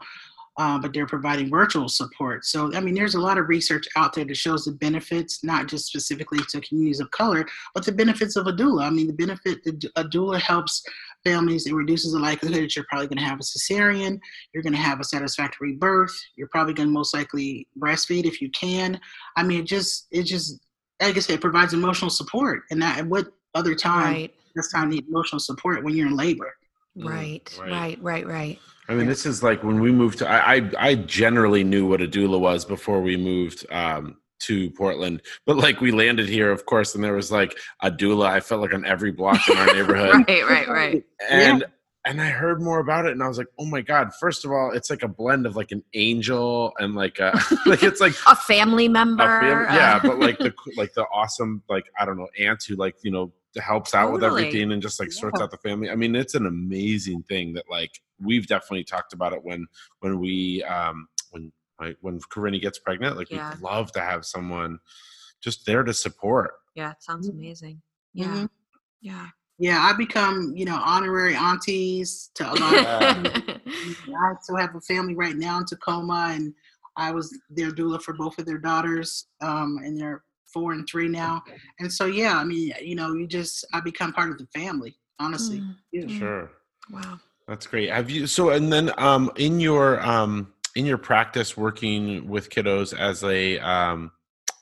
[0.57, 4.13] uh, but they're providing virtual support so i mean there's a lot of research out
[4.13, 8.35] there that shows the benefits not just specifically to communities of color but the benefits
[8.35, 10.83] of a doula i mean the benefit that a doula helps
[11.23, 14.19] families it reduces the likelihood that you're probably going to have a cesarean
[14.53, 18.41] you're going to have a satisfactory birth you're probably going to most likely breastfeed if
[18.41, 18.99] you can
[19.37, 20.59] i mean it just it just
[21.01, 22.63] like I said, it provides emotional support.
[22.71, 24.33] And that, at what other time right.
[24.55, 26.53] this time need emotional support when you're in labor?
[26.97, 27.71] Mm, Right, right.
[27.71, 28.59] right, right, right.
[28.89, 30.29] I mean, this is like when we moved to.
[30.29, 35.21] I, I I generally knew what a doula was before we moved um, to Portland,
[35.45, 38.27] but like we landed here, of course, and there was like a doula.
[38.27, 41.03] I felt like on every block in our neighborhood, Right, right, right.
[41.29, 41.63] and
[42.05, 44.09] and I heard more about it, and I was like, oh my god!
[44.19, 47.31] First of all, it's like a blend of like an angel and like a
[47.65, 49.23] like it's like A family a member.
[49.39, 52.75] fam- uh, yeah, but like the like the awesome like I don't know aunt who
[52.75, 55.43] like you know helps out with everything and just like sorts Yeah.
[55.43, 55.89] out the family.
[55.89, 59.67] I mean, it's an amazing thing that like we've definitely talked about it when
[59.99, 63.51] when we um when like when Corinne gets pregnant, like Yeah.
[63.51, 64.79] we'd love to have someone
[65.41, 66.53] just there to support.
[66.75, 67.33] yeah, it sounds Mhm.
[67.33, 67.81] amazing.
[68.13, 68.49] Yeah, Mhm.
[69.01, 69.27] yeah.
[69.59, 74.81] Yeah, I become, you know, honorary aunties to a lot of I still have a
[74.81, 76.53] family right now in Tacoma, and
[76.97, 81.07] I was their doula for both of their daughters, um, and they're four and three
[81.07, 81.43] now.
[81.79, 84.95] And so, yeah, I mean, you know, you just I become part of the family,
[85.19, 85.59] honestly.
[85.59, 86.03] Mm, Yeah.
[86.05, 86.17] Mm.
[86.17, 86.51] Sure.
[86.91, 87.19] wow.
[87.47, 87.89] That's great.
[87.89, 92.97] Have you so and then um in your um in your practice working with kiddos
[92.97, 94.11] as a um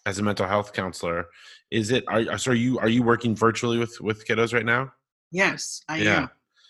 [0.06, 1.27] as a mental health counselor,
[1.69, 4.91] is it are so are you are you working virtually with with kiddos right now?
[5.32, 6.21] Yes, I Yeah.
[6.23, 6.30] am.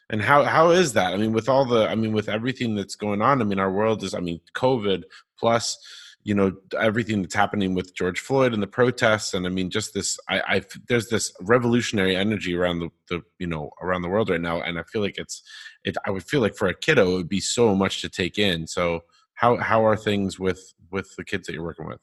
[0.09, 1.13] And how how is that?
[1.13, 3.71] I mean, with all the I mean, with everything that's going on, I mean, our
[3.71, 5.03] world is I mean, COVID
[5.39, 5.77] plus
[6.23, 9.93] you know everything that's happening with George Floyd and the protests, and I mean, just
[9.93, 10.19] this.
[10.29, 14.41] I, I there's this revolutionary energy around the, the you know around the world right
[14.41, 15.41] now, and I feel like it's
[15.83, 15.97] it.
[16.05, 18.67] I would feel like for a kiddo, it would be so much to take in.
[18.67, 19.01] So
[19.33, 21.99] how how are things with with the kids that you're working with?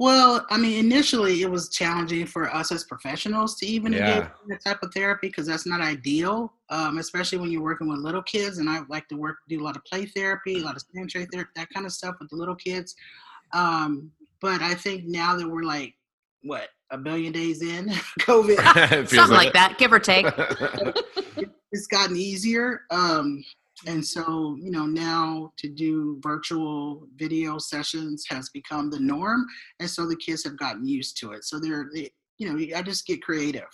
[0.00, 3.98] Well, I mean, initially it was challenging for us as professionals to even Yeah.
[4.00, 7.88] engage in that type of therapy because that's not ideal, um, especially when you're working
[7.88, 8.58] with little kids.
[8.58, 11.10] And I like to work, do a lot of play therapy, a lot of sand
[11.10, 12.96] tray therapy, that kind of stuff with the little kids.
[13.52, 15.94] Um, but I think now that we're like,
[16.42, 17.88] what, a billion days in
[18.20, 20.26] COVID, Something like that, give or take.
[21.72, 22.82] it's gotten easier.
[22.90, 23.44] Um,
[23.86, 29.44] and so, you know, now to do virtual video sessions has become the norm.
[29.80, 31.44] And so the kids have gotten used to it.
[31.44, 33.68] So they're, they, you know, I just get creative.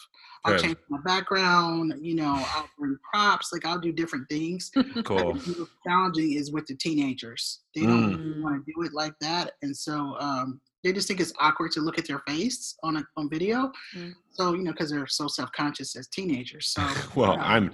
[0.44, 0.62] I'll Good.
[0.62, 4.70] change my background, you know, I'll bring props, like I'll do different things.
[5.04, 5.34] cool.
[5.36, 7.60] I think challenging is with the teenagers.
[7.74, 8.18] They don't Mm.
[8.24, 9.52] really want to do it like that.
[9.62, 13.04] And so um, they just think it's awkward to look at their face on a,
[13.18, 13.70] on video.
[13.94, 14.14] Mm.
[14.30, 16.68] So, you know, because they're so self conscious as teenagers.
[16.68, 17.44] So, Well, yeah.
[17.44, 17.72] I'm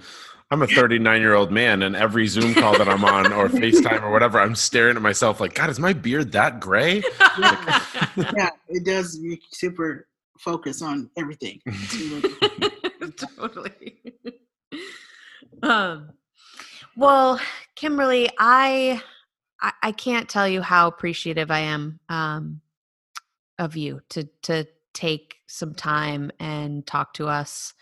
[0.49, 4.01] I'm a 39 year old man, and every Zoom call that I'm on or FaceTime
[4.01, 7.03] or whatever, I'm staring at myself like, God, is my beard that gray?
[7.37, 10.07] yeah, it does make you super
[10.39, 11.61] focus on everything.
[13.37, 13.97] totally.
[15.63, 16.11] um,
[16.95, 17.41] well,
[17.75, 19.01] Kimberly, I,
[19.61, 22.61] I I can't tell you how appreciative I am um,
[23.59, 27.73] of you to to take some time and talk to us.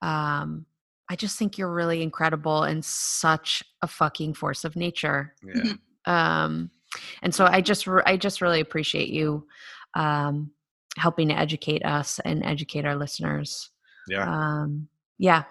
[0.00, 0.64] Um,
[1.08, 5.34] I just think you're really incredible and such a fucking force of nature.
[5.44, 5.74] Yeah.
[6.06, 6.70] Um,
[7.22, 9.46] and so I just re- I just really appreciate you
[9.94, 10.50] um,
[10.96, 13.70] helping to educate us and educate our listeners.
[14.08, 14.24] Yeah.
[14.28, 14.88] Um,
[15.18, 15.44] yeah,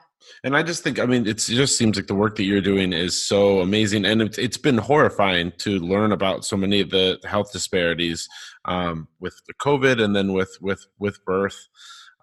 [0.44, 2.62] And I just think, I mean, it's, it just seems like the work that you're
[2.62, 6.90] doing is so amazing, and it's, it's been horrifying to learn about so many of
[6.90, 8.28] the health disparities
[8.66, 11.68] um, with the COVID, and then with with with birth,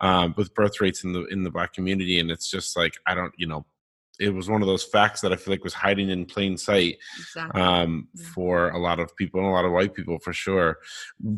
[0.03, 3.15] um, with birth rates in the in the black community, and it's just like I
[3.15, 3.65] don't, you know,
[4.21, 6.99] it was one of those facts that I feel like was hiding in plain sight
[7.19, 7.61] exactly.
[7.61, 8.27] um, Yeah.
[8.35, 10.79] for a lot of people and a lot of white people for sure.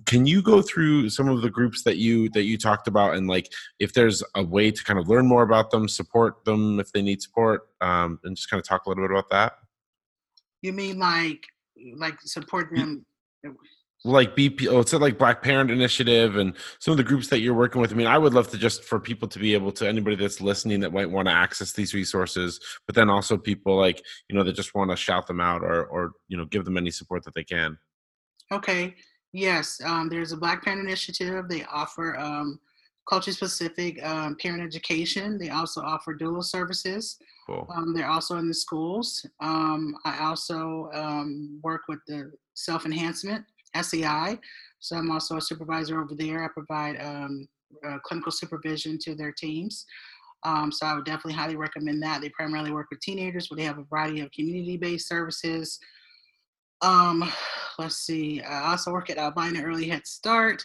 [0.07, 3.29] Can you go through some of the groups that you that you talked about and
[3.29, 3.49] like
[3.79, 7.03] if there's a way to kind of learn more about them, support them if they
[7.03, 9.53] need support, um, and just kind of talk a little bit about that?
[10.63, 11.47] You mean like
[11.97, 13.05] like support them?
[14.07, 17.55] Like BP, oh, it's like Black Parent Initiative and some of the groups that you're
[17.55, 17.91] working with.
[17.91, 20.43] I mean, I would love to just for people to be able to anybody that's
[20.43, 24.45] listening that might want to access these resources, but then also people like you know
[24.45, 27.25] that just want to shout them out or or you know give them any support
[27.25, 27.79] that they can.
[28.53, 28.95] Okay.
[29.33, 29.81] Yes.
[29.85, 31.49] Um, there's a Black Parent Initiative.
[31.49, 32.61] They offer um,
[33.09, 35.39] culture specific um, parent education.
[35.39, 37.19] They also offer doula services.
[37.47, 37.67] Cool.
[37.75, 39.27] Um, they're also in the schools.
[39.41, 43.45] Um, I also um, work with the self enhancement
[43.81, 44.39] SEI.
[44.79, 46.45] So I'm also a supervisor over there.
[46.45, 47.49] I provide um,
[47.87, 49.87] uh, clinical supervision to their teams.
[50.45, 52.21] Um, so I would definitely highly recommend that.
[52.21, 55.79] They primarily work with teenagers, but they have a variety of community-based services.
[56.83, 57.31] Um,
[57.79, 58.43] let's see.
[58.43, 60.65] I also work at Albina Early Head Start.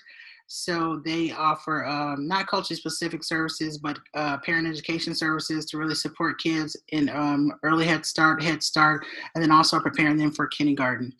[0.51, 5.93] So they offer um, not culture specific services, but uh, parent education services to really
[5.93, 10.47] support kids in um, early Head Start, Head Start, and then also preparing them for
[10.47, 11.13] kindergarten.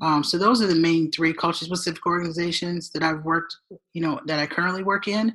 [0.00, 3.54] Um, so those are the main three culture specific organizations that I've worked,
[3.92, 5.34] you know, that I currently work in.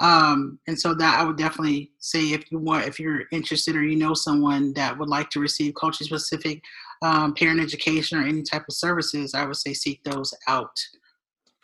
[0.00, 3.84] Um, and so that I would definitely say if you want, if you're interested or
[3.84, 6.62] you know someone that would like to receive culture specific
[7.02, 10.76] um, parent education or any type of services, I would say seek those out.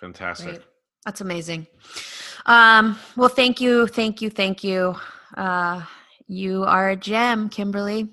[0.01, 0.47] Fantastic.
[0.47, 0.63] Great.
[1.05, 1.67] That's amazing.
[2.47, 4.95] Um, well, thank you, thank you, thank you.
[5.37, 5.83] Uh,
[6.27, 8.09] you are a gem, Kimberly.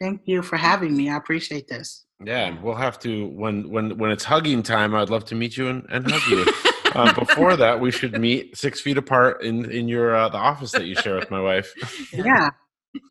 [0.00, 1.10] Thank you for having me.
[1.10, 2.06] I appreciate this.
[2.22, 4.94] Yeah, and we'll have to when when when it's hugging time.
[4.94, 6.46] I'd love to meet you and, and hug you.
[6.94, 10.72] um, before that, we should meet six feet apart in in your uh, the office
[10.72, 11.72] that you share with my wife.
[12.12, 12.50] Yeah,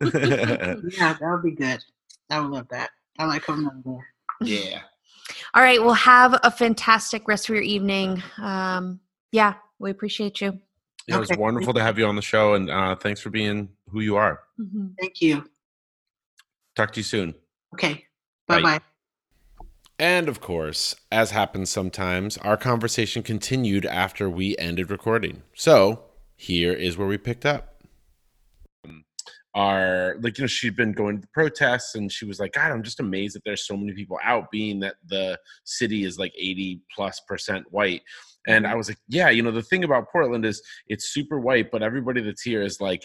[0.00, 1.82] that would be good.
[2.30, 2.90] I would love that.
[3.18, 4.48] I like coming over there.
[4.48, 4.80] yeah.
[5.54, 5.82] All right.
[5.82, 8.22] Well, have a fantastic rest of your evening.
[8.38, 9.00] Um,
[9.32, 10.60] yeah, we appreciate you.
[11.08, 11.40] It was Okay.
[11.40, 14.40] wonderful to have you on the show, and uh, thanks for being who you are.
[14.60, 14.94] Mhm.
[15.00, 15.44] Thank you.
[16.76, 17.34] Talk to you soon.
[17.74, 18.04] Okay.
[18.46, 18.62] Bye.
[18.62, 18.84] Bye bye.
[20.00, 25.42] And of course, as happens sometimes, our conversation continued after we ended recording.
[25.54, 26.04] So
[26.36, 27.82] here is where we picked up.
[29.54, 32.70] Our like you know she'd been going to the protests and she was like God
[32.70, 36.32] I'm just amazed that there's so many people out being that the city is like
[36.38, 38.02] 80 plus percent white
[38.46, 38.72] and mm-hmm.
[38.72, 41.82] I was like yeah you know the thing about Portland is it's super white but
[41.82, 43.04] everybody that's here is like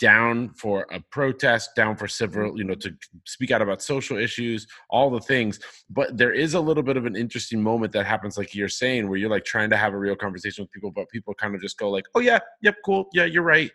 [0.00, 2.90] down for a protest down for several you know to
[3.26, 5.60] speak out about social issues all the things
[5.90, 9.08] but there is a little bit of an interesting moment that happens like you're saying
[9.08, 11.60] where you're like trying to have a real conversation with people but people kind of
[11.60, 13.70] just go like oh yeah yep cool yeah you're right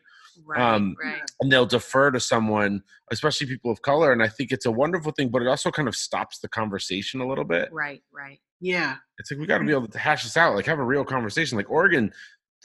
[0.45, 0.59] Right.
[0.59, 1.21] Um, right.
[1.39, 5.13] and they'll defer to someone especially people of color and i think it's a wonderful
[5.13, 8.03] thing but it also kind of stops the conversation a little bit Right.
[8.13, 8.39] Right.
[8.59, 8.97] Yeah.
[9.17, 11.05] it's like we got to be able to hash this out like have a real
[11.05, 12.11] conversation like oregon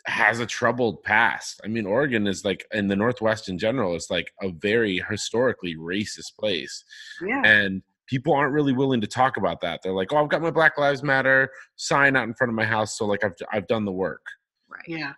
[0.06, 4.08] has a troubled past i mean oregon is like in the northwest in general is
[4.10, 6.84] like a very historically racist place
[7.26, 7.42] Yeah.
[7.44, 10.50] and people aren't really willing to talk about that they're like oh i've got my
[10.50, 13.84] black lives matter sign out in front of my house so like i've, I've done
[13.84, 14.22] the work
[14.68, 14.84] Right.
[14.86, 15.12] Yeah.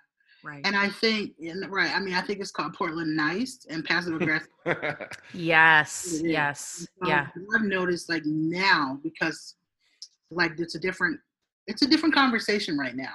[0.44, 0.62] Right.
[0.66, 1.32] And I think,
[1.68, 1.94] right.
[1.94, 4.48] I mean, I think it's called Portland nice and passive aggressive.
[5.34, 6.20] yes.
[6.24, 6.86] Yes.
[7.02, 7.26] Um, Yeah.
[7.54, 9.56] I've noticed like now because
[10.30, 11.20] like it's a different
[11.68, 13.14] it's a different conversation right now.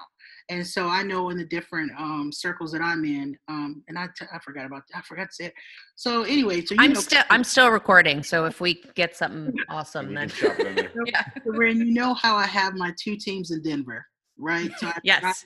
[0.49, 4.07] And so I know in the different um, circles that I'm in, um, and I,
[4.17, 4.99] t- I forgot about that.
[4.99, 5.53] I forgot to say it.
[5.95, 9.53] So anyway, so you I'm know, still I'm still recording, so if we get something
[9.69, 11.23] awesome, then can chop it yeah.
[11.43, 14.05] Corinne, you know how I have my two teams in Denver,
[14.37, 14.71] right?
[14.77, 15.45] So I, Yes.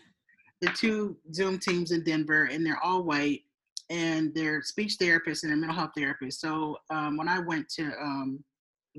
[0.61, 3.41] the two Zoom teams in Denver, and they're all white,
[3.89, 6.34] and they're speech therapists and they're mental health therapists.
[6.34, 8.43] So um, when I went to um,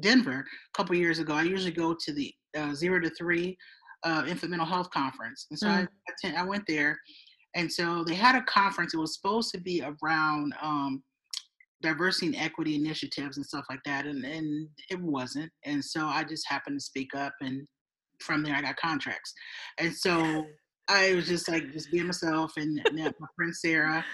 [0.01, 3.57] Denver a couple years ago, I usually go to the uh, zero to three
[4.05, 6.99] uh, infant mental health conference, and so I, attend, I went there,
[7.55, 8.95] and so they had a conference.
[8.95, 11.03] It was supposed to be around um,
[11.83, 15.51] diversity and equity initiatives and stuff like that, and and it wasn't.
[15.65, 17.67] And so I just happened to speak up, and
[18.21, 19.35] from there I got contracts.
[19.79, 20.45] And so
[20.89, 24.05] I was just like just being myself, and, and my friend Sarah,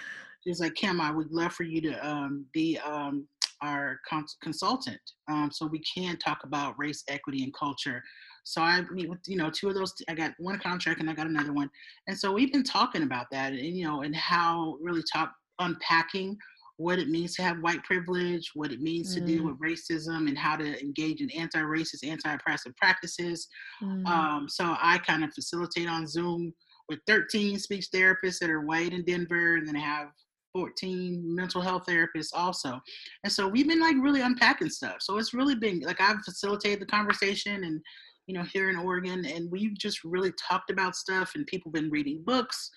[0.42, 3.26] she was like, Kim, I would love for you to um, be um,
[3.62, 8.02] our cons- consultant, um, so we can talk about race, equity, and culture.
[8.48, 9.92] So I meet with you know two of those.
[10.08, 11.70] I got one contract and I got another one,
[12.06, 16.36] and so we've been talking about that, and you know, and how really talk unpacking
[16.78, 19.14] what it means to have white privilege, what it means mm.
[19.14, 23.48] to deal with racism, and how to engage in anti-racist, anti-oppressive practices.
[23.82, 24.06] Mm.
[24.06, 26.54] Um, so I kind of facilitate on Zoom
[26.88, 30.08] with 13 speech therapists that are white in Denver, and then I have
[30.54, 32.80] 14 mental health therapists also.
[33.24, 34.96] And so we've been like really unpacking stuff.
[35.00, 37.80] So it's really been like I've facilitated the conversation and
[38.28, 41.90] you know here in Oregon and we've just really talked about stuff and people been
[41.90, 42.70] reading books.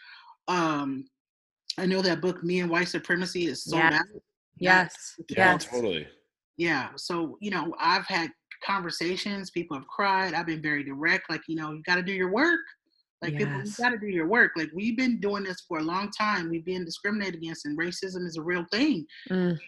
[0.47, 1.05] Um
[1.77, 3.93] I know that book Me and White Supremacy is sold yes.
[3.93, 4.21] out.
[4.57, 4.95] Yes.
[5.29, 5.65] Yeah, yes.
[5.65, 6.07] totally.
[6.57, 6.89] Yeah.
[6.97, 8.29] So, you know, I've had
[8.65, 10.33] conversations, people have cried.
[10.33, 12.59] I've been very direct, like, you know, you gotta do your work.
[13.21, 13.43] Like yes.
[13.43, 14.53] people, you got to do your work.
[14.55, 16.49] Like we've been doing this for a long time.
[16.49, 19.05] We've been discriminated against, and racism is a real thing.
[19.29, 19.59] Mm.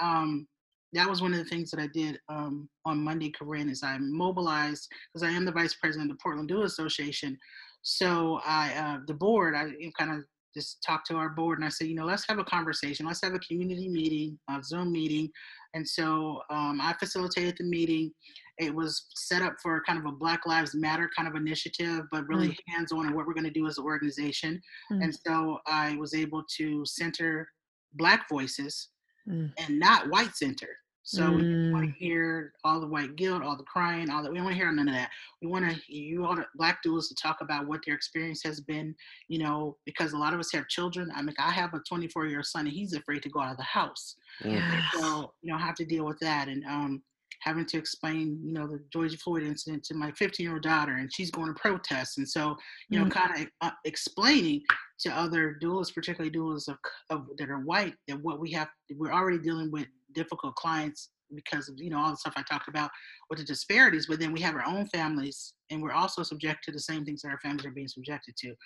[0.00, 0.46] Um,
[0.94, 3.98] that was one of the things that I did um, on Monday, Corinne, is I
[3.98, 7.38] mobilized because I am the vice president of the Portland Doula Association.
[7.82, 10.24] So I, uh, the board, I kind of
[10.54, 13.06] just talked to our board and I said, you know, let's have a conversation.
[13.06, 15.28] Let's have a community meeting, a Zoom meeting.
[15.74, 18.12] And so um, I facilitated the meeting.
[18.58, 22.28] It was set up for kind of a Black Lives Matter kind of initiative, but
[22.28, 22.56] really mm.
[22.68, 24.60] hands on on what we're going to do as an organization.
[24.92, 25.04] Mm.
[25.04, 27.48] And so I was able to center
[27.94, 28.90] Black voices
[29.28, 29.52] mm.
[29.58, 30.68] and not white center.
[31.06, 31.66] So mm.
[31.66, 34.30] we want to hear all the white guilt, all the crying, all that.
[34.30, 35.10] We don't want to hear none of that.
[35.42, 38.60] We want to you all the black doulas to talk about what their experience has
[38.60, 38.94] been.
[39.28, 41.12] You know, because a lot of us have children.
[41.14, 43.52] I mean, I have a 24 year old son, and he's afraid to go out
[43.52, 44.16] of the house.
[44.42, 44.82] Yes.
[44.94, 46.48] So you know, have to deal with that.
[46.48, 47.02] And um,
[47.44, 50.94] having to explain, you know, the George Floyd incident to my 15 year old daughter,
[50.94, 52.16] and she's going to protest.
[52.16, 52.56] And so,
[52.88, 53.18] you know, mm-hmm.
[53.18, 54.62] kind of uh, explaining
[55.00, 56.76] to other doulas, particularly doulas of,
[57.10, 61.68] of, that are white, that what we have, we're already dealing with difficult clients because
[61.68, 62.90] of you know all the stuff I talked about
[63.30, 66.72] with the disparities, but then we have our own families and we're also subject to
[66.72, 68.48] the same things that our families are being subjected to.
[68.48, 68.56] Right.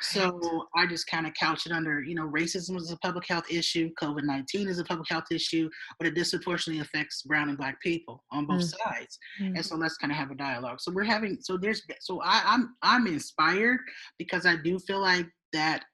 [0.00, 3.44] So I just kind of couch it under, you know, racism is a public health
[3.50, 7.80] issue, COVID 19 is a public health issue, but it disproportionately affects brown and black
[7.80, 8.74] people on both mm.
[8.84, 9.18] sides.
[9.40, 9.56] Mm.
[9.56, 10.80] And so let's kind of have a dialogue.
[10.80, 13.78] So we're having so there's so I, I'm I'm inspired
[14.18, 15.84] because I do feel like that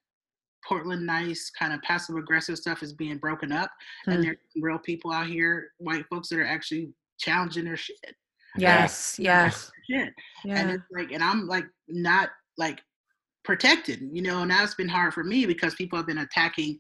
[0.67, 3.71] Portland nice kind of passive aggressive stuff is being broken up,
[4.07, 4.15] mm.
[4.15, 4.23] and hmm.
[4.23, 8.17] there's real people out here, white folks that are actually challenging their shit.
[8.57, 9.71] Yes, yes.
[9.91, 10.13] Shit.
[10.45, 10.61] Yeah.
[10.61, 12.81] And it's like, and I'm like not like
[13.45, 14.43] protected, you know.
[14.43, 16.79] And that's been hard for me because people have been attacking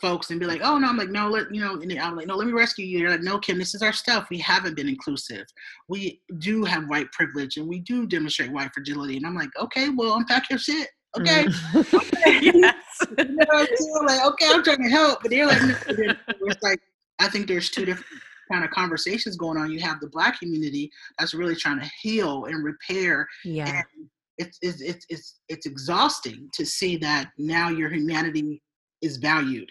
[0.00, 2.26] folks and be like, oh no, I'm like, no, let you know, and I'm like,
[2.26, 2.98] no, let me rescue you.
[2.98, 4.28] They're like, no, Kim, this is our stuff.
[4.30, 5.46] We haven't been inclusive.
[5.88, 9.16] We do have white privilege and we do demonstrate white fragility.
[9.16, 10.88] And I'm like, okay, well, unpack your shit.
[11.18, 11.44] Okay.
[11.44, 11.94] Mm.
[11.94, 12.40] okay.
[12.54, 12.76] yes.
[13.18, 15.74] you know, like, okay, I'm trying to help, but they're like, no.
[16.28, 16.80] it's like,
[17.20, 18.06] I think there's two different
[18.50, 19.70] kind of conversations going on.
[19.70, 23.28] You have the black community that's really trying to heal and repair.
[23.44, 23.82] Yeah.
[23.96, 24.08] And
[24.38, 28.60] it's, it's, it's, it's, it's exhausting to see that now your humanity
[29.00, 29.70] is valued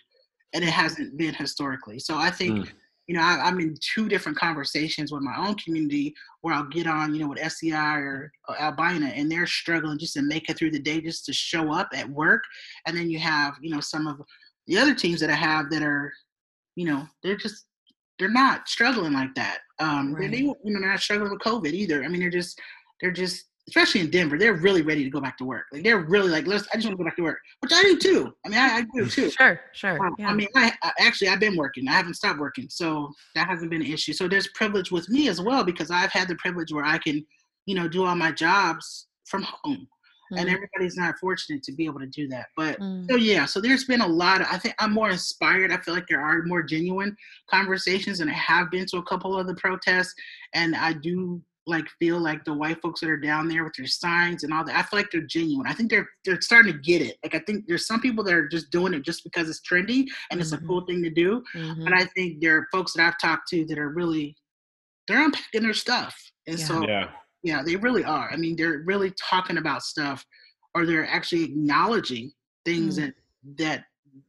[0.53, 1.99] and it hasn't been historically.
[1.99, 2.71] So I think mm
[3.07, 6.87] you know, I, am in two different conversations with my own community where I'll get
[6.87, 10.57] on, you know, with SEI or, or Albina, and they're struggling just to make it
[10.57, 12.43] through the day, just to show up at work.
[12.87, 14.21] And then you have, you know, some of
[14.67, 16.13] the other teams that I have that are,
[16.75, 17.65] you know, they're just
[18.19, 19.59] they're not struggling like that.
[19.79, 20.31] Um, right.
[20.31, 22.03] they, you know, they're not struggling with COVID either.
[22.03, 22.59] I mean, they're just
[23.01, 25.65] they're just especially in Denver, they're really ready to go back to work.
[25.71, 26.67] Like they're really like, let's.
[26.73, 28.33] I just want to go back to work, which I do too.
[28.45, 29.29] I mean, I, I do too.
[29.37, 30.05] Sure, sure.
[30.05, 30.27] Um, yeah.
[30.29, 31.87] I mean, I, I, actually I've been working.
[31.87, 34.13] I haven't stopped working, so that hasn't been an issue.
[34.13, 37.25] So there's privilege with me as well because I've had the privilege where I can,
[37.65, 39.87] you know, do all my jobs from home.
[40.31, 40.41] Mm.
[40.41, 42.47] And everybody's not fortunate to be able to do that.
[42.55, 43.09] But mm.
[43.09, 45.71] so yeah, so there's been a lot of I think I'm more inspired.
[45.71, 47.15] I feel like there are more genuine
[47.49, 50.13] conversations and I have been to a couple of the protests
[50.53, 53.87] and I do like feel like the white folks that are down there with their
[53.87, 54.75] signs and all that.
[54.75, 55.67] I feel like they're genuine.
[55.67, 57.17] I think they're they're starting to get it.
[57.23, 59.99] Like I think there's some people that are just doing it just because it's trendy
[59.99, 60.39] and mm-hmm.
[60.41, 60.67] it's a mm-hmm.
[60.67, 61.43] cool thing to do.
[61.55, 61.83] Mm-hmm.
[61.85, 64.35] But I think there are folks that I've talked to that are really
[65.07, 66.15] they're unpacking their stuff.
[66.47, 66.65] And yeah.
[66.65, 67.09] so yeah.
[67.43, 68.29] yeah, they really are.
[68.31, 70.25] I mean, they're really talking about stuff
[70.75, 72.31] or they're actually acknowledging
[72.65, 73.05] things mm-hmm.
[73.05, 73.13] that
[73.57, 73.83] that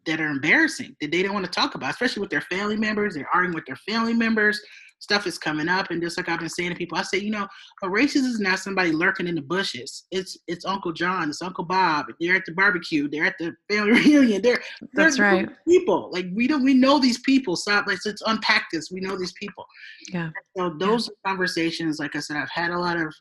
[0.06, 3.14] that are embarrassing that they don't want to talk about, especially with their family members.
[3.14, 4.60] They're arguing with their family members.
[5.04, 7.30] Stuff is coming up, and just like I've been saying to people, I say, you
[7.30, 7.46] know,
[7.82, 10.04] a racist is not somebody lurking in the bushes.
[10.10, 12.06] It's it's Uncle John, it's Uncle Bob.
[12.20, 13.08] They're at the barbecue.
[13.08, 14.42] They're at the family reunion.
[14.42, 14.62] They're
[14.94, 15.48] That's they're right.
[15.68, 17.54] People like we don't we know these people.
[17.54, 17.84] Stop.
[17.86, 18.90] Let's let's unpack this.
[18.90, 19.66] We know these people.
[20.08, 20.30] Yeah.
[20.56, 23.14] So those conversations, like I said, I've had a lot of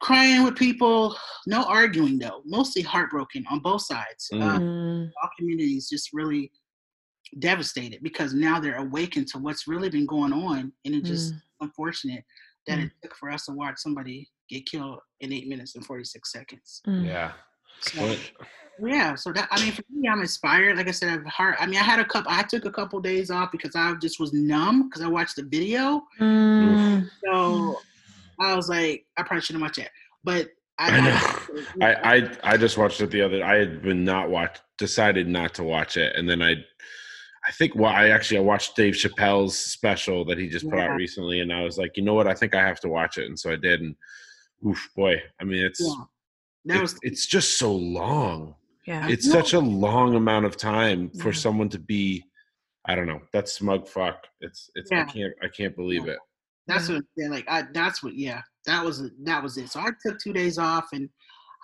[0.00, 1.16] crying with people.
[1.46, 2.42] No arguing though.
[2.44, 4.28] Mostly heartbroken on both sides.
[4.32, 4.42] Mm.
[4.42, 6.50] Uh, all communities just really
[7.38, 11.40] devastated because now they're awakened to what's really been going on and it's just mm,
[11.60, 12.24] unfortunate
[12.66, 12.86] that Mm.
[12.86, 16.82] it took for us to watch somebody get killed in eight minutes and 46 seconds
[16.86, 17.06] mm.
[17.06, 17.32] Yeah.
[17.80, 18.16] so
[18.84, 21.66] yeah so that i mean for me i'm inspired like i said i've heart i
[21.66, 24.32] mean i had a couple i took a couple days off because i just was
[24.32, 27.08] numb because i watched the video Mm.
[27.24, 27.78] so
[28.40, 29.90] i was like i probably shouldn't watch it
[30.24, 30.48] but
[30.82, 31.64] I know.
[31.86, 33.44] I, I I just watched it the other.
[33.44, 36.54] I had been not watch decided not to watch it, and then I,
[37.46, 40.90] I think well, I actually I watched Dave Chappelle's special that he just put Yeah.
[40.90, 43.16] out recently, and I was like, you know what, I think I have to watch
[43.18, 43.96] it, and so I did, and
[44.66, 46.04] oof, boy, I mean, it's yeah
[46.66, 48.54] that it's, it's just so long.
[48.86, 49.08] Yeah.
[49.08, 49.32] It's know.
[49.32, 51.38] such a long amount of time for Yeah.
[51.38, 52.22] someone to be,
[52.84, 54.26] I don't know, That's smug fuck.
[54.42, 56.18] It's it's I can't I can't believe it.
[56.66, 56.96] That's Yeah.
[56.96, 59.70] what yeah, like I that's what yeah, that was it that was it.
[59.70, 61.08] So I took two days off and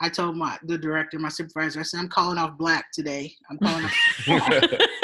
[0.00, 3.34] I told my the director, my supervisor, I said, I'm calling off black today.
[3.50, 3.92] I'm calling off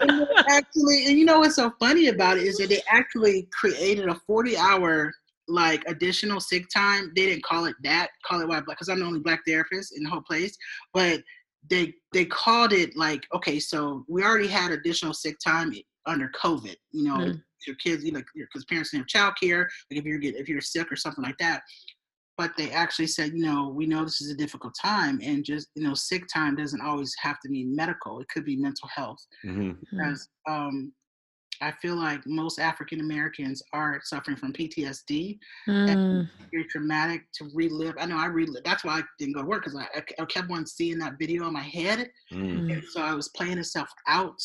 [0.00, 4.08] and actually and you know what's so funny about it is that they actually created
[4.08, 5.12] a 40 hour
[5.48, 7.10] like additional sick time.
[7.16, 9.96] They didn't call it that, call it white black, because I'm the only black therapist
[9.96, 10.56] in the whole place.
[10.92, 11.22] But
[11.70, 15.72] they they called it like, okay, so we already had additional sick time
[16.06, 16.76] under COVID.
[16.92, 17.42] You know, Mm.
[17.66, 20.60] your kids, you know, because parents didn't have childcare, like if you're get if you're
[20.60, 21.62] sick or something like that.
[22.38, 25.68] But they actually said, you know, we know this is a difficult time, and just
[25.74, 28.20] you know, sick time doesn't always have to mean medical.
[28.20, 29.58] It could be mental health Mhm.
[29.72, 29.76] Mm.
[29.90, 30.92] because um,
[31.60, 35.36] I feel like most African Americans are suffering from PTSD.
[35.68, 36.28] Mm.
[36.52, 37.96] Very traumatic to relive.
[37.98, 38.62] I know I relive.
[38.64, 39.88] That's why I didn't go to work because I,
[40.22, 42.38] I kept on seeing that video in my head, Mm.
[42.68, 42.72] Mm.
[42.72, 44.40] and so I was playing itself out.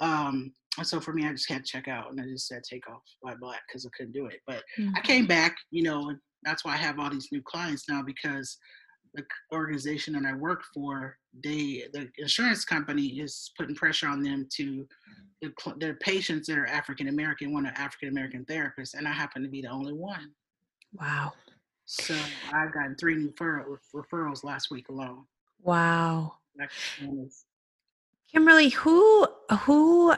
[0.00, 2.62] Um, and so for me, I just had to check out, and I just said
[2.64, 4.40] take off by black because I couldn't do it.
[4.44, 4.92] But Mm.
[4.96, 8.02] I came back, you know, and that's why I have all these new clients now
[8.02, 8.56] because
[9.14, 14.46] the organization that I work for, they the insurance company is putting pressure on them
[14.56, 14.86] to
[15.40, 19.42] the their patients that are African American want an African American therapist, and I happen
[19.42, 20.30] to be the only one.
[20.92, 21.32] Wow.
[21.86, 22.14] So
[22.52, 25.24] I've gotten three new referral, referrals last week alone.
[25.62, 26.34] Wow.
[26.58, 26.70] Like,
[27.02, 27.44] one is-
[28.30, 29.26] Kimberly, who
[29.60, 30.14] who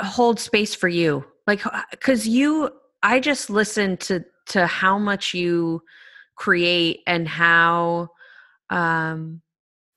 [0.00, 1.24] holds space for you?
[1.46, 1.62] Like
[2.00, 2.70] cuz you
[3.02, 5.82] I just listened to to how much you
[6.36, 8.08] create and how
[8.70, 9.40] um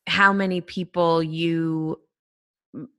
[0.07, 1.99] how many people you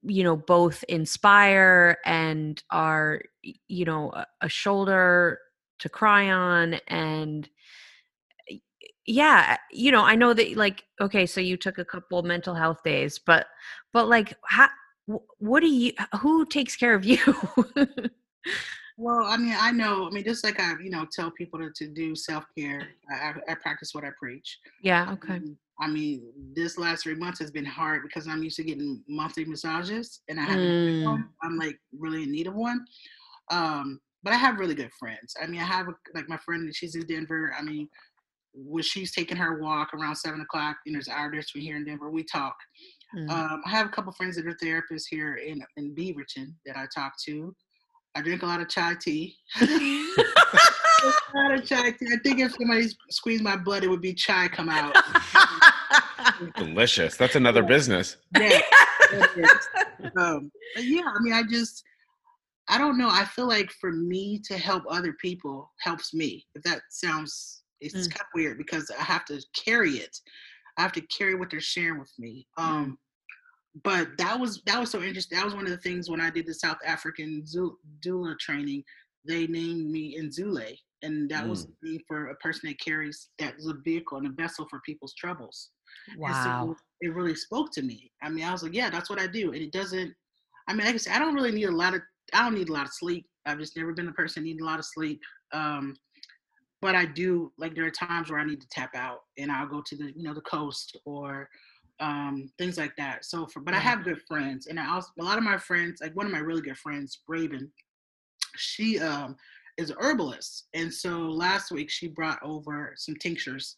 [0.03, 3.23] you know both inspire and are
[3.69, 5.39] you know a, shoulder
[5.79, 7.49] to cry on and
[9.07, 12.83] yeah you know i know that like okay so you took a couple mental health
[12.85, 13.47] days but
[13.93, 14.69] but like how
[15.39, 17.19] what do you who takes care of you
[19.03, 20.07] Well, I mean, I know.
[20.07, 22.87] I mean, just like I, you know, tell people to, to do self care.
[23.11, 24.59] I, I, I practice what I preach.
[24.83, 26.23] yeah okay Um, I mean,
[26.55, 30.39] this last three months has been hard because I'm used to getting monthly massages, and
[30.39, 31.05] I haven't.
[31.05, 31.29] Mm.
[31.43, 32.85] I'm like really in need of one.
[33.51, 35.35] Um, but I have really good friends.
[35.43, 36.73] I mean, I have a, like my friend.
[36.73, 37.53] She's in Denver.
[37.59, 37.89] I mean,
[38.55, 41.65] when she's taking her walk around seven o'clock, you know, there's an hour difference between
[41.65, 42.11] here in Denver.
[42.11, 42.55] We talk.
[43.17, 43.31] Mm.
[43.31, 46.87] Um, I have a couple friends that are therapists here in in Beaverton that I
[46.95, 47.53] talk to.
[48.15, 49.37] I drink a lot of chai tea.
[49.61, 49.67] a
[51.35, 52.09] lot of chai tea.
[52.13, 54.95] I think if somebody squeezed my blood, it would be chai come out.
[56.57, 57.17] Delicious.
[57.17, 58.17] That's another business.
[58.39, 58.61] yeah.
[59.13, 59.69] it is.
[60.17, 61.83] um, but yeah, I mean, I just,
[62.69, 63.09] I don't know.
[63.11, 66.45] I feel like for me to help other people helps me.
[66.55, 68.11] If that sounds, it's Mm.
[68.13, 70.17] kind of weird because I have to carry it.
[70.79, 72.47] I have to carry what they're sharing with me.
[72.57, 72.99] Um,
[73.85, 75.39] but that was that was so interesting.
[75.39, 78.85] That was one of the things when I did the South African Zul- doula training.
[79.27, 83.67] They named me Nzule, and that was the for a person that carries that is
[83.69, 85.71] a vehicle and a vessel for people's troubles.
[86.09, 88.11] And so wow it really spoke to me.
[88.23, 89.53] I mean, I was like, yeah, that's what I do.
[89.53, 90.15] And it doesn't,
[90.69, 92.01] I mean, like I said, I don't really need a lot of,
[92.33, 93.27] I don't need a lot of sleep.
[93.45, 95.21] I've just never been a person needing a lot of sleep.
[95.53, 95.97] Um,
[96.81, 99.69] but I do, like, there are times where I need to tap out and I'll
[99.69, 101.49] go to the, you know, the coast or
[102.03, 103.25] um, things like that.
[103.25, 104.67] So, for, but I have good friends.
[104.67, 107.21] And I also, a lot of my friends, like one of my really good friends,
[107.29, 107.71] Raven,
[108.57, 109.37] she um,
[109.79, 110.67] is a herbalist.
[110.75, 113.77] And so last week she brought over some tinctures.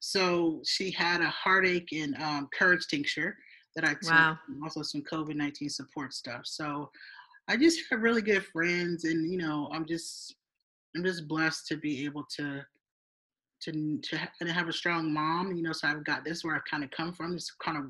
[0.00, 3.36] So she had a heartache and um, courage tincture
[3.74, 4.38] that I took, Wow.
[4.62, 6.42] also some COVID 19 support stuff.
[6.44, 6.90] So
[7.48, 10.36] I just have really good friends, and you know, I'm just
[10.94, 12.62] I'm just blessed to be able to
[13.62, 15.52] to to have a strong mom.
[15.52, 17.32] You know, so I've got this where I've kind of come from.
[17.32, 17.84] This kind of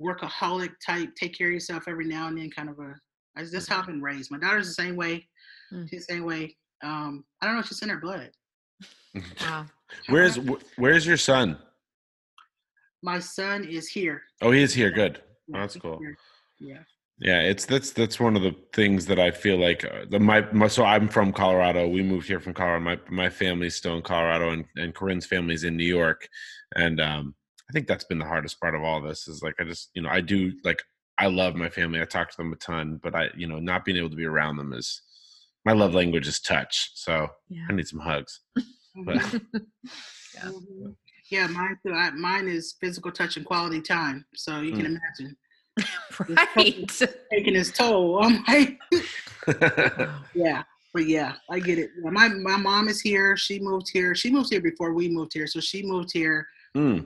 [0.00, 2.94] workaholic type, take care of yourself every now and then kind of a.
[3.36, 4.30] That's how I've been raised.
[4.30, 5.26] My daughter's the same way.
[5.72, 5.88] Mm.
[5.90, 6.56] She's the same way.
[6.84, 7.60] Um, I don't know.
[7.60, 8.30] If she's in her blood.
[9.40, 9.66] Wow.
[10.08, 10.38] where's
[10.76, 11.58] Where's your son?
[13.02, 14.22] My son is here.
[14.40, 14.90] Oh, he is here.
[14.90, 15.20] Good.
[15.46, 15.98] Yeah, oh, that's cool.
[15.98, 16.16] Here.
[16.58, 16.78] Yeah.
[17.18, 20.40] Yeah, it's that's that's one of the things that I feel like uh, the my,
[20.52, 21.86] my, so I'm from Colorado.
[21.86, 22.80] We moved here from Colorado.
[22.80, 26.28] My my family's still in Colorado, and and Corinne's family's in New York,
[26.74, 27.34] and um,
[27.70, 30.02] I think that's been the hardest part of all this is like I just you
[30.02, 30.82] know I do like
[31.16, 32.00] I love my family.
[32.00, 34.26] I talk to them a ton, but I you know not being able to be
[34.26, 35.00] around them is
[35.64, 36.90] my love language is touch.
[36.94, 37.66] So yeah.
[37.70, 38.40] I need some hugs.
[39.04, 39.16] But,
[40.36, 40.50] yeah.
[41.32, 41.92] yeah, mine too.
[41.92, 44.24] I, mine is physical touch and quality time.
[44.36, 44.76] So you mm.
[44.76, 45.36] can imagine.
[46.56, 47.02] right.
[47.30, 48.18] Taking his toll.
[48.24, 48.78] I'm like,
[50.34, 50.62] yeah,
[50.92, 51.90] but yeah, I get it.
[52.02, 53.36] My my mom is here.
[53.36, 54.14] She moved here.
[54.14, 56.46] She moved here before we moved here, so she moved here,
[56.76, 57.04] mm.